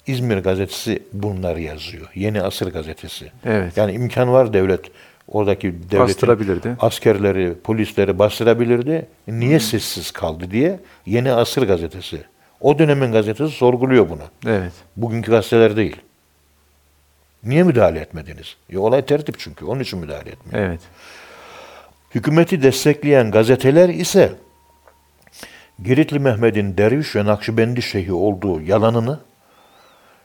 [0.08, 2.12] İzmir gazetesi bunları yazıyor.
[2.15, 3.32] Yeni Asır gazetesi.
[3.45, 3.77] Evet.
[3.77, 4.82] Yani imkan var devlet
[5.27, 9.07] oradaki devletin askerleri, polisleri bastırabilirdi.
[9.27, 12.21] Niye sessiz kaldı diye Yeni Asır gazetesi.
[12.62, 14.23] O dönemin gazetesi sorguluyor bunu.
[14.45, 14.73] Evet.
[14.97, 15.95] Bugünkü gazeteler değil.
[17.43, 18.55] Niye müdahale etmediniz?
[18.69, 19.65] E, olay tertip çünkü.
[19.65, 20.67] Onun için müdahale etmiyor.
[20.67, 20.79] Evet.
[22.15, 24.31] Hükümeti destekleyen gazeteler ise
[25.83, 29.19] Giritli Mehmet'in derviş ve Nakşibendi şeyhi olduğu yalanını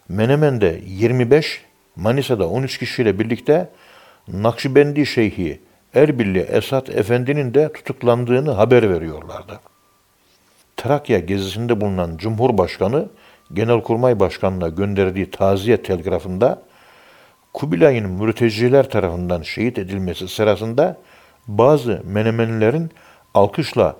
[0.08, 1.64] Menemen'de 25,
[1.96, 3.68] Manisa'da 13 kişiyle birlikte
[4.32, 5.60] Nakşibendi şeyhi
[5.94, 9.60] Erbilli Esat Efendi'nin de tutuklandığını haber veriyorlardı.
[10.76, 13.08] Trakya gezisinde bulunan Cumhurbaşkanı
[13.52, 16.62] Genelkurmay Başkanı'na gönderdiği taziye telgrafında
[17.54, 20.96] Kubilay'ın mürteciler tarafından şehit edilmesi sırasında
[21.46, 22.90] bazı Menemenilerin
[23.34, 23.96] alkışla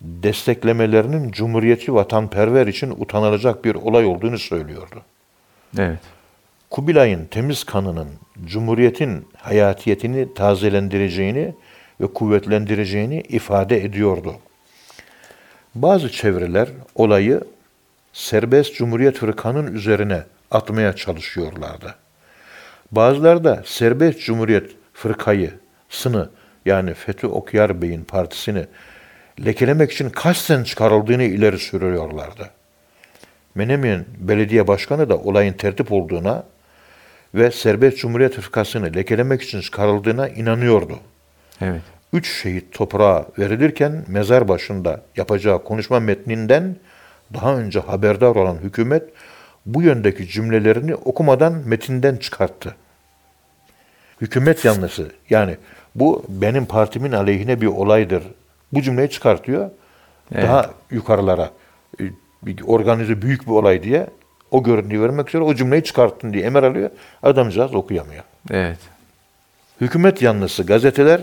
[0.00, 5.02] desteklemelerinin Cumhuriyetçi vatanperver için utanılacak bir olay olduğunu söylüyordu.
[5.78, 6.17] Evet.
[6.70, 8.08] Kubilay'ın temiz kanının
[8.44, 11.54] Cumhuriyet'in hayatiyetini tazelendireceğini
[12.00, 14.34] ve kuvvetlendireceğini ifade ediyordu.
[15.74, 17.40] Bazı çevreler olayı
[18.12, 21.94] serbest Cumhuriyet Fırkanın üzerine atmaya çalışıyorlardı.
[22.92, 25.54] Bazıları da serbest Cumhuriyet Fırkayı,
[25.88, 26.30] sını
[26.66, 28.66] yani Fethi Okyar Bey'in partisini
[29.44, 32.50] lekelemek için kasten çıkarıldığını ileri sürüyorlardı.
[33.54, 36.44] Menemen Belediye Başkanı da olayın tertip olduğuna
[37.34, 40.98] ve Serbest Cumhuriyet Fırkası'nı lekelemek için çıkarıldığına inanıyordu.
[41.60, 41.80] Evet.
[42.12, 46.76] Üç şehit toprağa verilirken mezar başında yapacağı konuşma metninden
[47.34, 49.02] daha önce haberdar olan hükümet
[49.66, 52.76] bu yöndeki cümlelerini okumadan metinden çıkarttı.
[54.20, 55.56] Hükümet yanlısı yani
[55.94, 58.22] bu benim partimin aleyhine bir olaydır.
[58.72, 59.70] Bu cümleyi çıkartıyor.
[60.34, 60.44] Evet.
[60.44, 61.50] Daha yukarılara
[62.00, 62.04] e,
[62.42, 64.06] bir organize büyük bir olay diye
[64.50, 66.90] o görüntüyü vermek üzere o cümleyi çıkarttın diye emir alıyor.
[67.22, 68.24] Adamcağız okuyamıyor.
[68.50, 68.78] Evet.
[69.80, 71.20] Hükümet yanlısı gazeteler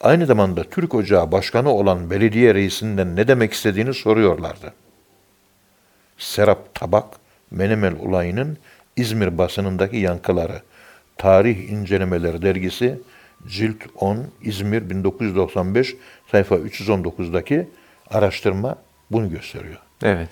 [0.00, 4.72] aynı zamanda Türk Ocağı Başkanı olan belediye reisinden ne demek istediğini soruyorlardı.
[6.18, 7.04] Serap Tabak,
[7.50, 8.58] Menemel olayının
[8.96, 10.62] İzmir basınındaki yankıları,
[11.16, 12.98] Tarih İncelemeleri dergisi,
[13.48, 15.96] Cilt 10, İzmir 1995,
[16.30, 17.68] sayfa 319'daki
[18.10, 18.76] araştırma
[19.10, 19.78] bunu gösteriyor.
[20.02, 20.28] Evet.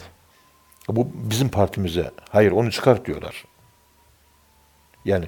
[0.89, 3.45] Bu bizim partimize, hayır onu çıkart diyorlar.
[5.05, 5.25] Yani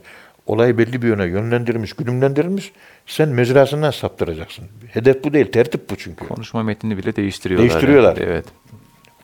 [0.47, 2.73] olayı belli bir yöne yönlendirilmiş, güdümlendirilmiş,
[3.07, 4.65] sen mecrasından saptıracaksın.
[4.89, 6.29] Hedef bu değil, tertip bu çünkü.
[6.29, 7.71] Konuşma metnini bile değiştiriyorlar.
[7.71, 8.17] Değiştiriyorlar.
[8.17, 8.47] Evet.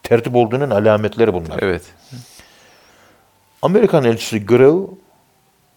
[0.02, 1.58] Tertip olduğunun alametleri bunlar.
[1.62, 1.82] Evet.
[3.62, 4.94] Amerikan elçisi Grew,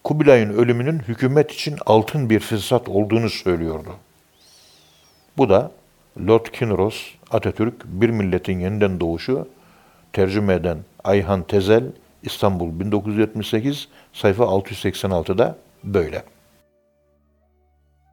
[0.04, 3.90] Kubilay'ın ölümünün hükümet için altın bir fırsat olduğunu söylüyordu.
[5.38, 5.72] Bu da
[6.28, 6.96] Lord Kinross,
[7.32, 9.48] Atatürk, Bir Milletin Yeniden Doğuşu,
[10.16, 11.84] tercüme eden Ayhan Tezel,
[12.24, 16.24] İstanbul 1978, sayfa 686'da böyle.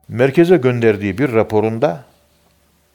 [0.07, 2.03] Merkeze gönderdiği bir raporunda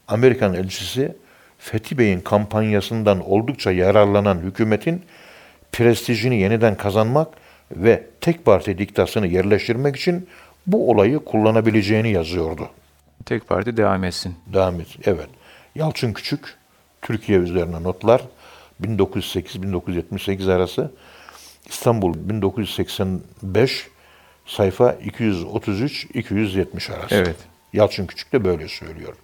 [0.08, 1.16] Amerikan elçisi
[1.58, 5.02] Fethi Bey'in kampanyasından oldukça yararlanan hükümetin
[5.72, 7.28] prestijini yeniden kazanmak
[7.70, 10.28] ve tek parti diktasını yerleştirmek için
[10.66, 12.68] bu olayı kullanabileceğini yazıyordu.
[13.26, 14.34] Tek parti devam etsin.
[14.46, 14.88] Devam et.
[15.04, 15.28] Evet.
[15.74, 16.56] Yalçın Küçük,
[17.02, 18.22] Türkiye üzerine notlar
[18.82, 20.90] 1908-1978 arası
[21.68, 23.88] İstanbul 1985
[24.46, 27.14] sayfa 233-270 arası.
[27.14, 27.36] Evet.
[27.72, 29.14] Yalçın Küçük de böyle söylüyor.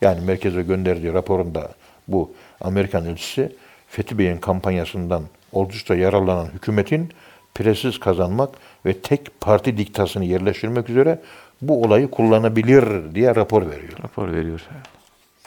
[0.00, 1.74] Yani merkeze gönderdiği raporunda
[2.08, 3.56] bu Amerikan elçisi
[3.88, 7.12] Fethi Bey'in kampanyasından oldukça yararlanan hükümetin
[7.54, 8.50] presiz kazanmak
[8.86, 11.20] ve tek parti diktasını yerleştirmek üzere
[11.62, 13.98] bu olayı kullanabilir diye rapor veriyor.
[14.04, 14.60] Rapor veriyor.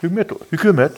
[0.03, 0.91] Hükümet, hükümet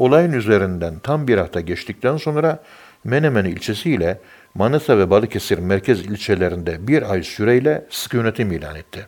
[0.00, 2.62] olayın üzerinden tam bir hafta geçtikten sonra
[3.04, 4.20] Menemen ilçesiyle
[4.54, 9.06] Manisa ve Balıkesir merkez ilçelerinde bir ay süreyle sıkı yönetim ilan etti.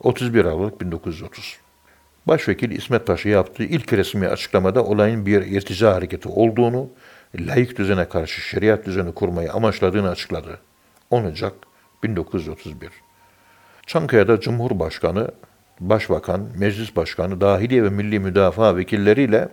[0.00, 1.56] 31 Aralık 1930.
[2.26, 6.90] Başvekil İsmet Paşa yaptığı ilk resmi açıklamada olayın bir irtica hareketi olduğunu,
[7.40, 10.58] layık düzene karşı şeriat düzeni kurmayı amaçladığını açıkladı.
[11.10, 11.52] 10 Ocak
[12.02, 12.90] 1931.
[13.86, 15.28] Çankaya'da Cumhurbaşkanı,
[15.80, 19.48] Başbakan, Meclis Başkanı, Dahiliye ve Milli Müdafaa vekilleriyle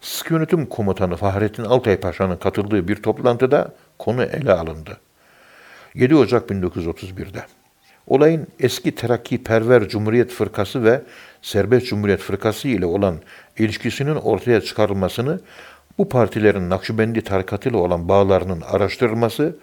[0.00, 4.96] Sıkı Yönetim Komutanı Fahrettin Altay Paşa'nın katıldığı bir toplantıda konu ele alındı.
[5.94, 7.44] 7 Ocak 1931'de.
[8.06, 11.02] Olayın eski Terakki Perver Cumhuriyet Fırkası ve
[11.42, 13.16] Serbest Cumhuriyet Fırkası ile olan
[13.58, 15.40] ilişkisinin ortaya çıkarılmasını,
[15.98, 19.56] bu partilerin Nakşibendi tarikatıyla olan bağlarının araştırılması,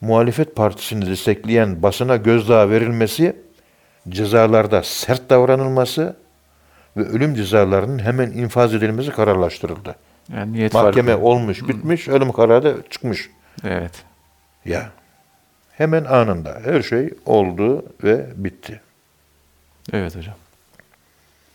[0.00, 3.36] muhalefet partisini destekleyen basına gözdağı verilmesi
[4.08, 6.16] cezalarda sert davranılması
[6.98, 9.96] ve ölüm cezalarının hemen infaz edilmesi kararlaştırıldı.
[10.32, 11.26] Yani niyet Mahkeme farkı.
[11.26, 13.30] olmuş, bitmiş, ölüm kararı da çıkmış.
[13.64, 13.92] Evet.
[14.64, 14.90] Ya.
[15.72, 18.80] Hemen anında her şey oldu ve bitti.
[19.92, 20.34] Evet hocam.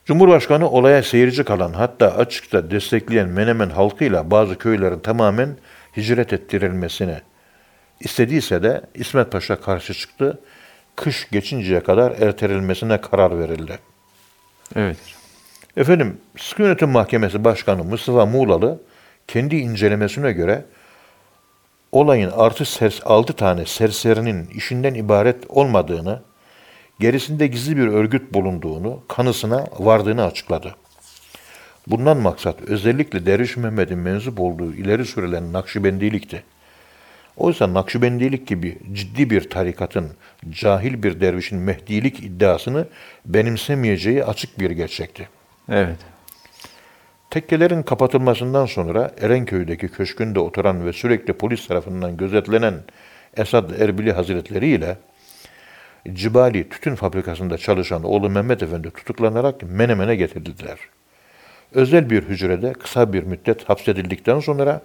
[0.06, 5.50] Cumhurbaşkanı olaya seyirci kalan hatta açıkça destekleyen Menemen halkıyla bazı köylerin tamamen
[5.98, 7.16] hicret ettirilmesini
[8.00, 10.40] istediyse de İsmet Paşa karşı çıktı.
[10.96, 13.80] Kış geçinceye kadar ertelenmesine karar verildi.
[14.76, 14.98] Evet.
[15.78, 18.82] Efendim, Sıkı Yönetim Mahkemesi Başkanı Mustafa Muğlalı
[19.28, 20.66] kendi incelemesine göre
[21.92, 26.22] olayın artı sers 6 tane serserinin işinden ibaret olmadığını,
[27.00, 30.76] gerisinde gizli bir örgüt bulunduğunu, kanısına vardığını açıkladı.
[31.88, 36.44] Bundan maksat özellikle Derviş Mehmet'in mensup olduğu ileri sürülen Nakşibendilikti.
[37.38, 40.12] Oysa Nakşibendilik gibi ciddi bir tarikatın
[40.50, 42.88] cahil bir dervişin mehdilik iddiasını
[43.26, 45.30] benimsemeyeceği açık bir gerçekti.
[45.70, 45.98] Evet.
[47.30, 52.74] Tekkelerin kapatılmasından sonra Erenköy'deki köşkünde oturan ve sürekli polis tarafından gözetlenen
[53.38, 54.98] Esad Erbili Hazretleri ile
[56.14, 60.78] Cibali Tütün Fabrikası'nda çalışan oğlu Mehmet Efendi tutuklanarak Menemen'e getirildiler.
[61.74, 64.82] Özel bir hücrede kısa bir müddet hapsedildikten sonra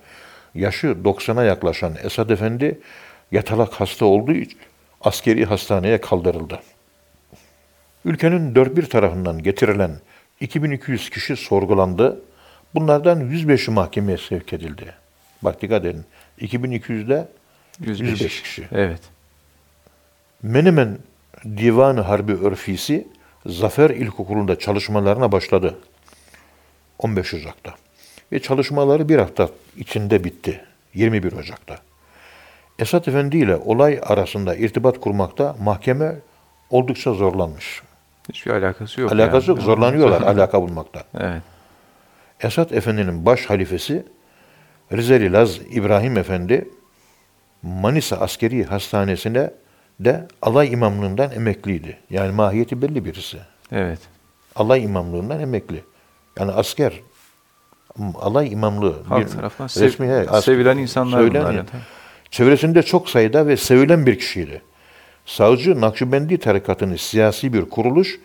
[0.55, 2.81] yaşı 90'a yaklaşan Esad Efendi
[3.33, 4.59] yatalak hasta olduğu için
[5.01, 6.61] askeri hastaneye kaldırıldı.
[8.05, 9.91] Ülkenin dört bir tarafından getirilen
[10.41, 12.21] 2200 kişi sorgulandı.
[12.75, 14.95] Bunlardan 105'i mahkemeye sevk edildi.
[15.43, 16.05] Bak dikkat edin.
[16.41, 17.29] 2200'de
[17.81, 18.11] 105.
[18.11, 18.69] 105 kişi.
[18.73, 19.01] Evet.
[20.43, 20.99] Menemen
[21.45, 23.09] Divanı Harbi Örfisi
[23.47, 25.79] Zafer İlkokulu'nda çalışmalarına başladı.
[26.99, 27.75] 15 Ocak'ta.
[28.33, 30.65] Ve çalışmaları bir hafta içinde bitti.
[30.95, 31.79] 21 Ocak'ta.
[32.79, 36.15] Esat Efendi ile olay arasında irtibat kurmakta mahkeme
[36.71, 37.83] oldukça zorlanmış.
[38.29, 39.13] Hiçbir alakası yok.
[39.13, 39.59] Alakası yani.
[39.59, 39.67] yok.
[39.67, 41.03] Zorlanıyorlar alaka bulmakta.
[41.19, 41.43] Evet.
[42.41, 44.05] Esat Efendi'nin baş halifesi
[44.93, 46.69] Rizeli Laz İbrahim Efendi
[47.63, 49.55] Manisa Askeri Hastanesi'nde
[50.01, 51.97] de alay imamlığından emekliydi.
[52.11, 53.39] Yani mahiyeti belli birisi.
[53.73, 53.99] Evet.
[54.57, 55.85] Alay imamlığından emekli.
[56.39, 56.93] Yani asker
[58.15, 61.53] alay imamlığı Halk bir tarafından sev- resmi he, as- sevilen insanlar bunlar.
[61.55, 61.69] yani.
[62.31, 64.63] Çevresinde çok sayıda ve sevilen bir kişiydi.
[65.29, 68.21] Savcı Nakşibendi tarikatını siyasi bir kuruluş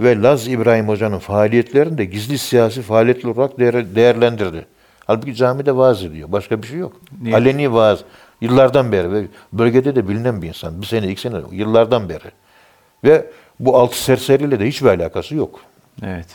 [0.00, 4.66] ve Laz İbrahim Hoca'nın faaliyetlerini de gizli siyasi faaliyetler olarak değer- değerlendirdi.
[5.06, 6.32] Halbuki camide vaaz ediyor.
[6.32, 7.00] Başka bir şey yok.
[7.22, 7.34] Niye?
[7.34, 8.04] Aleni vaaz.
[8.40, 10.82] Yıllardan beri ve bölgede de bilinen bir insan.
[10.82, 12.30] Bir sene, iki sene, yıllardan beri.
[13.04, 13.26] Ve
[13.60, 15.60] bu altı serseriyle de hiçbir alakası yok.
[16.02, 16.26] Evet.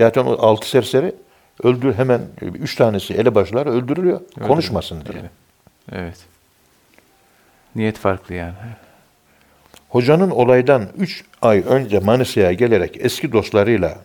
[0.00, 1.14] Zaten o altı serseri
[1.62, 4.20] öldür hemen üç tanesi elebaşlar öldürülüyor.
[4.46, 5.18] Konuşmasın diye.
[5.20, 5.30] Evet.
[5.92, 6.16] evet.
[7.74, 8.54] Niyet farklı yani.
[9.88, 13.98] Hocanın olaydan 3 ay önce Manisa'ya gelerek eski dostlarıyla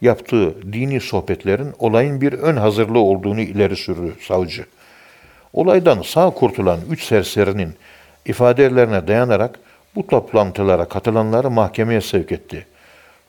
[0.00, 4.66] yaptığı dini sohbetlerin olayın bir ön hazırlığı olduğunu ileri sürdü savcı.
[5.52, 7.74] Olaydan sağ kurtulan 3 serserinin
[8.26, 9.58] ifadelerine dayanarak
[9.94, 12.66] bu toplantılara katılanları mahkemeye sevk etti.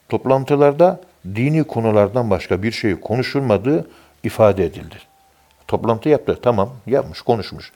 [0.10, 3.90] Toplantılarda dini konulardan başka bir şey konuşulmadığı
[4.24, 4.96] ifade edildi.
[5.68, 7.72] Toplantı yaptı, tamam yapmış, konuşmuş.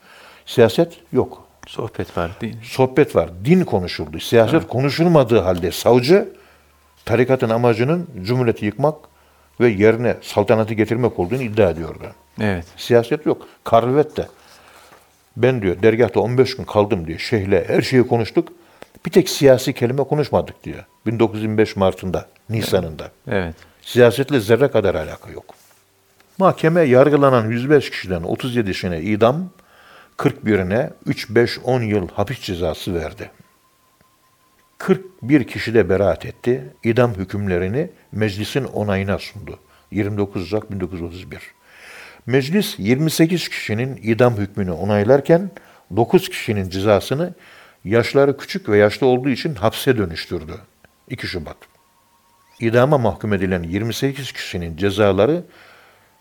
[0.45, 2.61] Siyaset yok, Sohbet var değil mi?
[2.63, 3.30] sohbet var.
[3.45, 4.20] Din konuşuldu.
[4.20, 6.30] Siyaset konuşulmadığı halde savcı
[7.05, 8.95] tarikatın amacının cumhuriyeti yıkmak
[9.59, 12.03] ve yerine saltanatı getirmek olduğunu iddia ediyordu.
[12.41, 12.65] Evet.
[12.78, 13.47] Siyaset yok.
[13.63, 14.28] Karvet de
[15.38, 17.20] ben diyor dergahta 15 gün kaldım diyor.
[17.20, 18.49] Şeyhle her şeyi konuştuk.
[19.05, 20.86] Bir tek siyasi kelime konuşmadık diyor.
[21.05, 23.11] 1925 Mart'ında, Nisan'ında.
[23.28, 23.55] Evet.
[23.82, 25.45] Siyasetle zerre kadar alaka yok.
[26.38, 29.49] Mahkeme yargılanan 105 kişiden 37'sine idam,
[30.18, 33.32] 41'ine 3-5-10 yıl hapis cezası verdi.
[34.78, 36.74] 41 kişi de beraat etti.
[36.84, 39.59] İdam hükümlerini meclisin onayına sundu.
[39.91, 41.39] 29 Ocak 1931.
[42.26, 45.51] Meclis 28 kişinin idam hükmünü onaylarken
[45.95, 47.34] 9 kişinin cezasını
[47.86, 50.53] yaşları küçük ve yaşlı olduğu için hapse dönüştürdü.
[51.09, 51.57] 2 Şubat.
[52.59, 55.43] İdama mahkum edilen 28 kişinin cezaları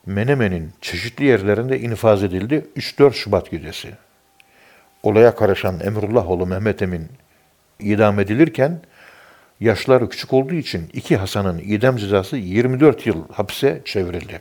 [0.07, 3.89] Menemen'in çeşitli yerlerinde infaz edildi 3-4 Şubat gecesi.
[5.03, 7.09] Olaya karışan Emrullahoğlu Mehmet Emin
[7.81, 8.81] idam edilirken
[9.61, 14.41] yaşları küçük olduğu için iki Hasan'ın idam cezası 24 yıl hapse çevrildi.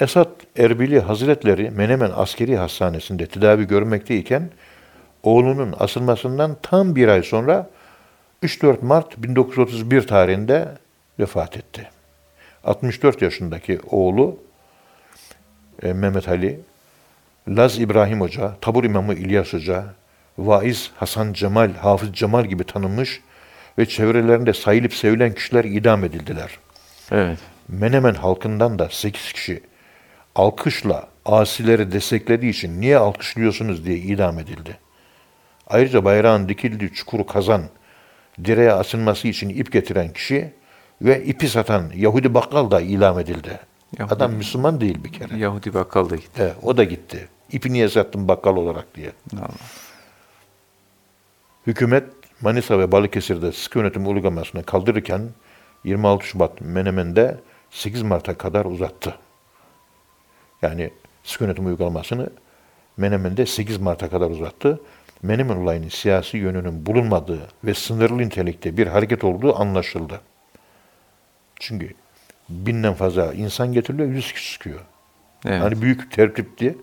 [0.00, 4.50] Esat Erbili Hazretleri Menemen Askeri Hastanesi'nde tedavi görmekteyken
[5.22, 7.70] oğlunun asılmasından tam bir ay sonra
[8.42, 10.68] 3-4 Mart 1931 tarihinde
[11.18, 11.90] vefat etti.
[12.64, 14.45] 64 yaşındaki oğlu
[15.82, 16.60] e, Mehmet Ali,
[17.48, 19.84] Laz İbrahim Hoca, Tabur İmamı İlyas Hoca,
[20.38, 23.20] Vaiz Hasan Cemal, Hafız Cemal gibi tanınmış
[23.78, 26.58] ve çevrelerinde sayılıp sevilen kişiler idam edildiler.
[27.12, 27.38] Evet.
[27.68, 29.62] Menemen halkından da 8 kişi
[30.34, 34.78] alkışla asileri desteklediği için niye alkışlıyorsunuz diye idam edildi.
[35.66, 37.62] Ayrıca bayrağın dikildiği çukuru kazan,
[38.44, 40.52] direğe asılması için ip getiren kişi
[41.02, 43.60] ve ipi satan Yahudi bakkal da idam edildi.
[43.98, 45.36] Yahudi- Adam Müslüman değil bir kere.
[45.36, 46.30] Yahudi bakkal da gitti.
[46.42, 47.28] Evet, o da gitti.
[47.52, 49.12] İpi niye sattın bakkal olarak diye.
[49.36, 49.48] Allah.
[51.66, 52.04] Hükümet
[52.40, 55.28] Manisa ve Balıkesir'de sıkı yönetim uygulamasını kaldırırken
[55.84, 57.38] 26 Şubat Menemen'de
[57.70, 59.14] 8 Mart'a kadar uzattı.
[60.62, 60.90] Yani
[61.24, 62.30] sıkı yönetim uygulamasını
[62.96, 64.80] Menemen'de 8 Mart'a kadar uzattı.
[65.22, 70.20] Menemen olayının siyasi yönünün bulunmadığı ve sınırlı nitelikte bir hareket olduğu anlaşıldı.
[71.60, 71.94] Çünkü
[72.48, 74.80] binden fazla insan getiriliyor, 100 kişi çıkıyor.
[75.46, 75.62] Evet.
[75.62, 76.78] Hani büyük tertipti.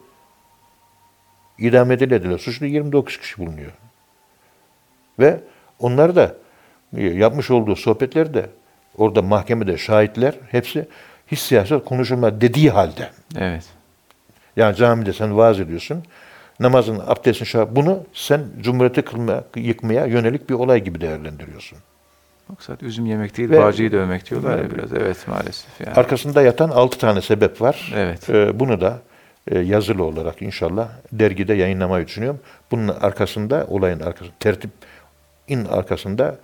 [1.57, 2.37] İdam edildiler.
[2.37, 3.71] Suçlu 29 kişi bulunuyor.
[5.19, 5.39] Ve
[5.79, 6.35] onlar da
[6.97, 8.49] e, yapmış olduğu sohbetlerde
[8.97, 10.87] orada mahkemede şahitler hepsi
[11.27, 13.09] hiç siyaset konuşulma dediği halde.
[13.37, 13.63] Evet.
[14.55, 16.03] Yani camide sen vaaz ediyorsun.
[16.59, 21.77] Namazın, abdestin, şah, bunu sen cumhuriyeti kılma, yıkmaya yönelik bir olay gibi değerlendiriyorsun.
[22.49, 24.93] Maksat üzüm yemek değil, Ve- bağcıyı dövmek diyorlar ya biraz.
[24.93, 25.81] Evet maalesef.
[25.81, 25.93] Yani.
[25.93, 27.91] Arkasında yatan altı tane sebep var.
[27.95, 28.29] Evet.
[28.29, 29.01] Ee, bunu da
[29.47, 32.39] e, yazılı olarak inşallah dergide yayınlamayı düşünüyorum.
[32.71, 36.39] Bunun arkasında, olayın arkasında, tertipin arkasında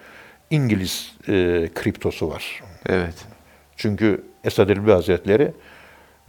[0.50, 2.64] İngiliz e, kriptosu var.
[2.86, 3.16] Evet.
[3.78, 5.54] Çünkü Esad Erbil Hazretleri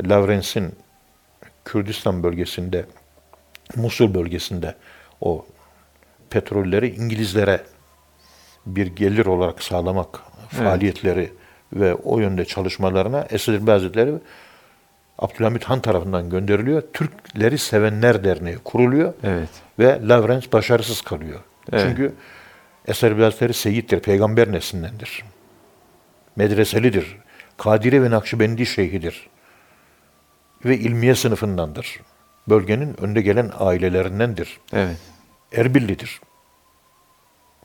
[0.04, 0.74] Lawrence'in
[1.64, 2.84] Kürdistan bölgesinde,
[3.76, 4.74] Musul bölgesinde
[5.20, 5.46] o
[6.30, 7.60] petrolleri İngilizlere
[8.66, 11.32] bir gelir olarak sağlamak faaliyetleri
[11.72, 14.14] ve o yönde çalışmalarına Esad Erbil Hazretleri
[15.18, 16.82] Abdülhamit Han tarafından gönderiliyor.
[16.92, 19.48] Türkleri Sevenler Derneği kuruluyor Evet.
[19.78, 21.40] ve Lawrence başarısız kalıyor.
[21.72, 21.86] Evet.
[21.88, 22.12] Çünkü
[22.86, 25.24] Eser Hazretleri seyittir, peygamber neslindendir.
[26.36, 27.16] Medreselidir.
[27.58, 29.28] Kadire ve Nakşibendi şeyhidir.
[30.64, 32.00] Ve ilmiye sınıfındandır.
[32.48, 34.60] Bölgenin önde gelen ailelerindendir.
[34.72, 34.96] Evet.
[35.52, 36.20] Erbillidir.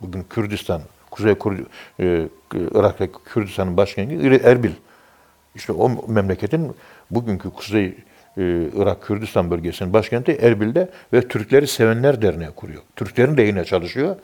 [0.01, 0.81] Bugün Kürdistan,
[1.11, 1.53] Kuzey Kur,
[1.99, 4.71] e, Irak ve Kürdistan'ın başkenti Erbil.
[5.55, 6.75] İşte o memleketin
[7.11, 7.93] bugünkü Kuzey e,
[8.75, 12.81] Irak Kürdistan bölgesinin başkenti Erbil'de ve Türkleri Sevenler Derneği kuruyor.
[12.95, 14.15] Türklerin lehine çalışıyor.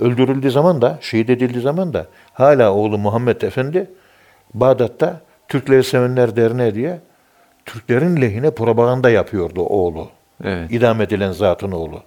[0.00, 3.90] Öldürüldüğü zaman da, şehit edildiği zaman da hala oğlu Muhammed Efendi
[4.54, 7.00] Bağdat'ta Türkleri Sevenler Derneği diye
[7.66, 10.08] Türklerin lehine propaganda yapıyordu oğlu.
[10.44, 10.72] Evet.
[10.72, 12.02] İdam edilen zatın oğlu.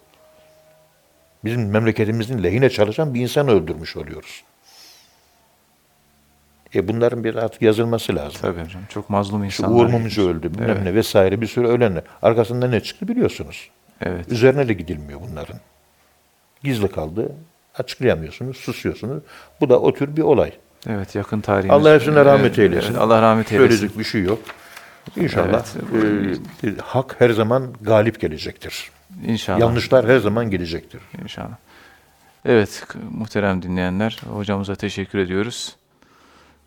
[1.45, 4.43] Bizim memleketimizin lehine çalışan bir insanı öldürmüş oluyoruz.
[6.75, 8.39] E bunların bir artık yazılması lazım.
[8.41, 8.81] Tabii hocam.
[8.89, 9.75] Çok mazlum Şu insanlar.
[9.83, 10.83] Uğur Mumcu öldü bilmem Evet.
[10.83, 12.03] ne vesaire bir sürü ölenler.
[12.21, 13.69] Arkasında ne çıktı biliyorsunuz.
[14.01, 14.31] Evet.
[14.31, 15.59] Üzerine de gidilmiyor bunların.
[16.63, 17.31] Gizli kaldı.
[17.75, 19.23] Açıklayamıyorsunuz, susuyorsunuz.
[19.61, 20.51] Bu da o tür bir olay.
[20.89, 21.75] Evet yakın tarihimiz.
[21.75, 22.87] Allah hepsine rahmet eylesin.
[22.91, 23.69] evet, Allah rahmet eylesin.
[23.69, 24.39] Söyleyecek bir şey yok.
[25.15, 25.65] İnşallah
[25.95, 26.39] Evet.
[26.63, 28.91] e, hak her zaman galip gelecektir.
[29.27, 29.59] İnşallah.
[29.59, 31.01] Yanlışlar her zaman gelecektir.
[31.23, 31.55] İnşallah.
[32.45, 35.75] Evet muhterem dinleyenler hocamıza teşekkür ediyoruz.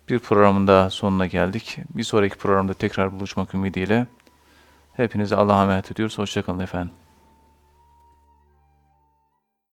[0.09, 1.77] Bir programın daha sonuna geldik.
[1.89, 4.07] Bir sonraki programda tekrar buluşmak ümidiyle
[4.93, 6.17] hepinize Allah'a emanet ediyoruz.
[6.17, 6.91] Hoşçakalın efendim.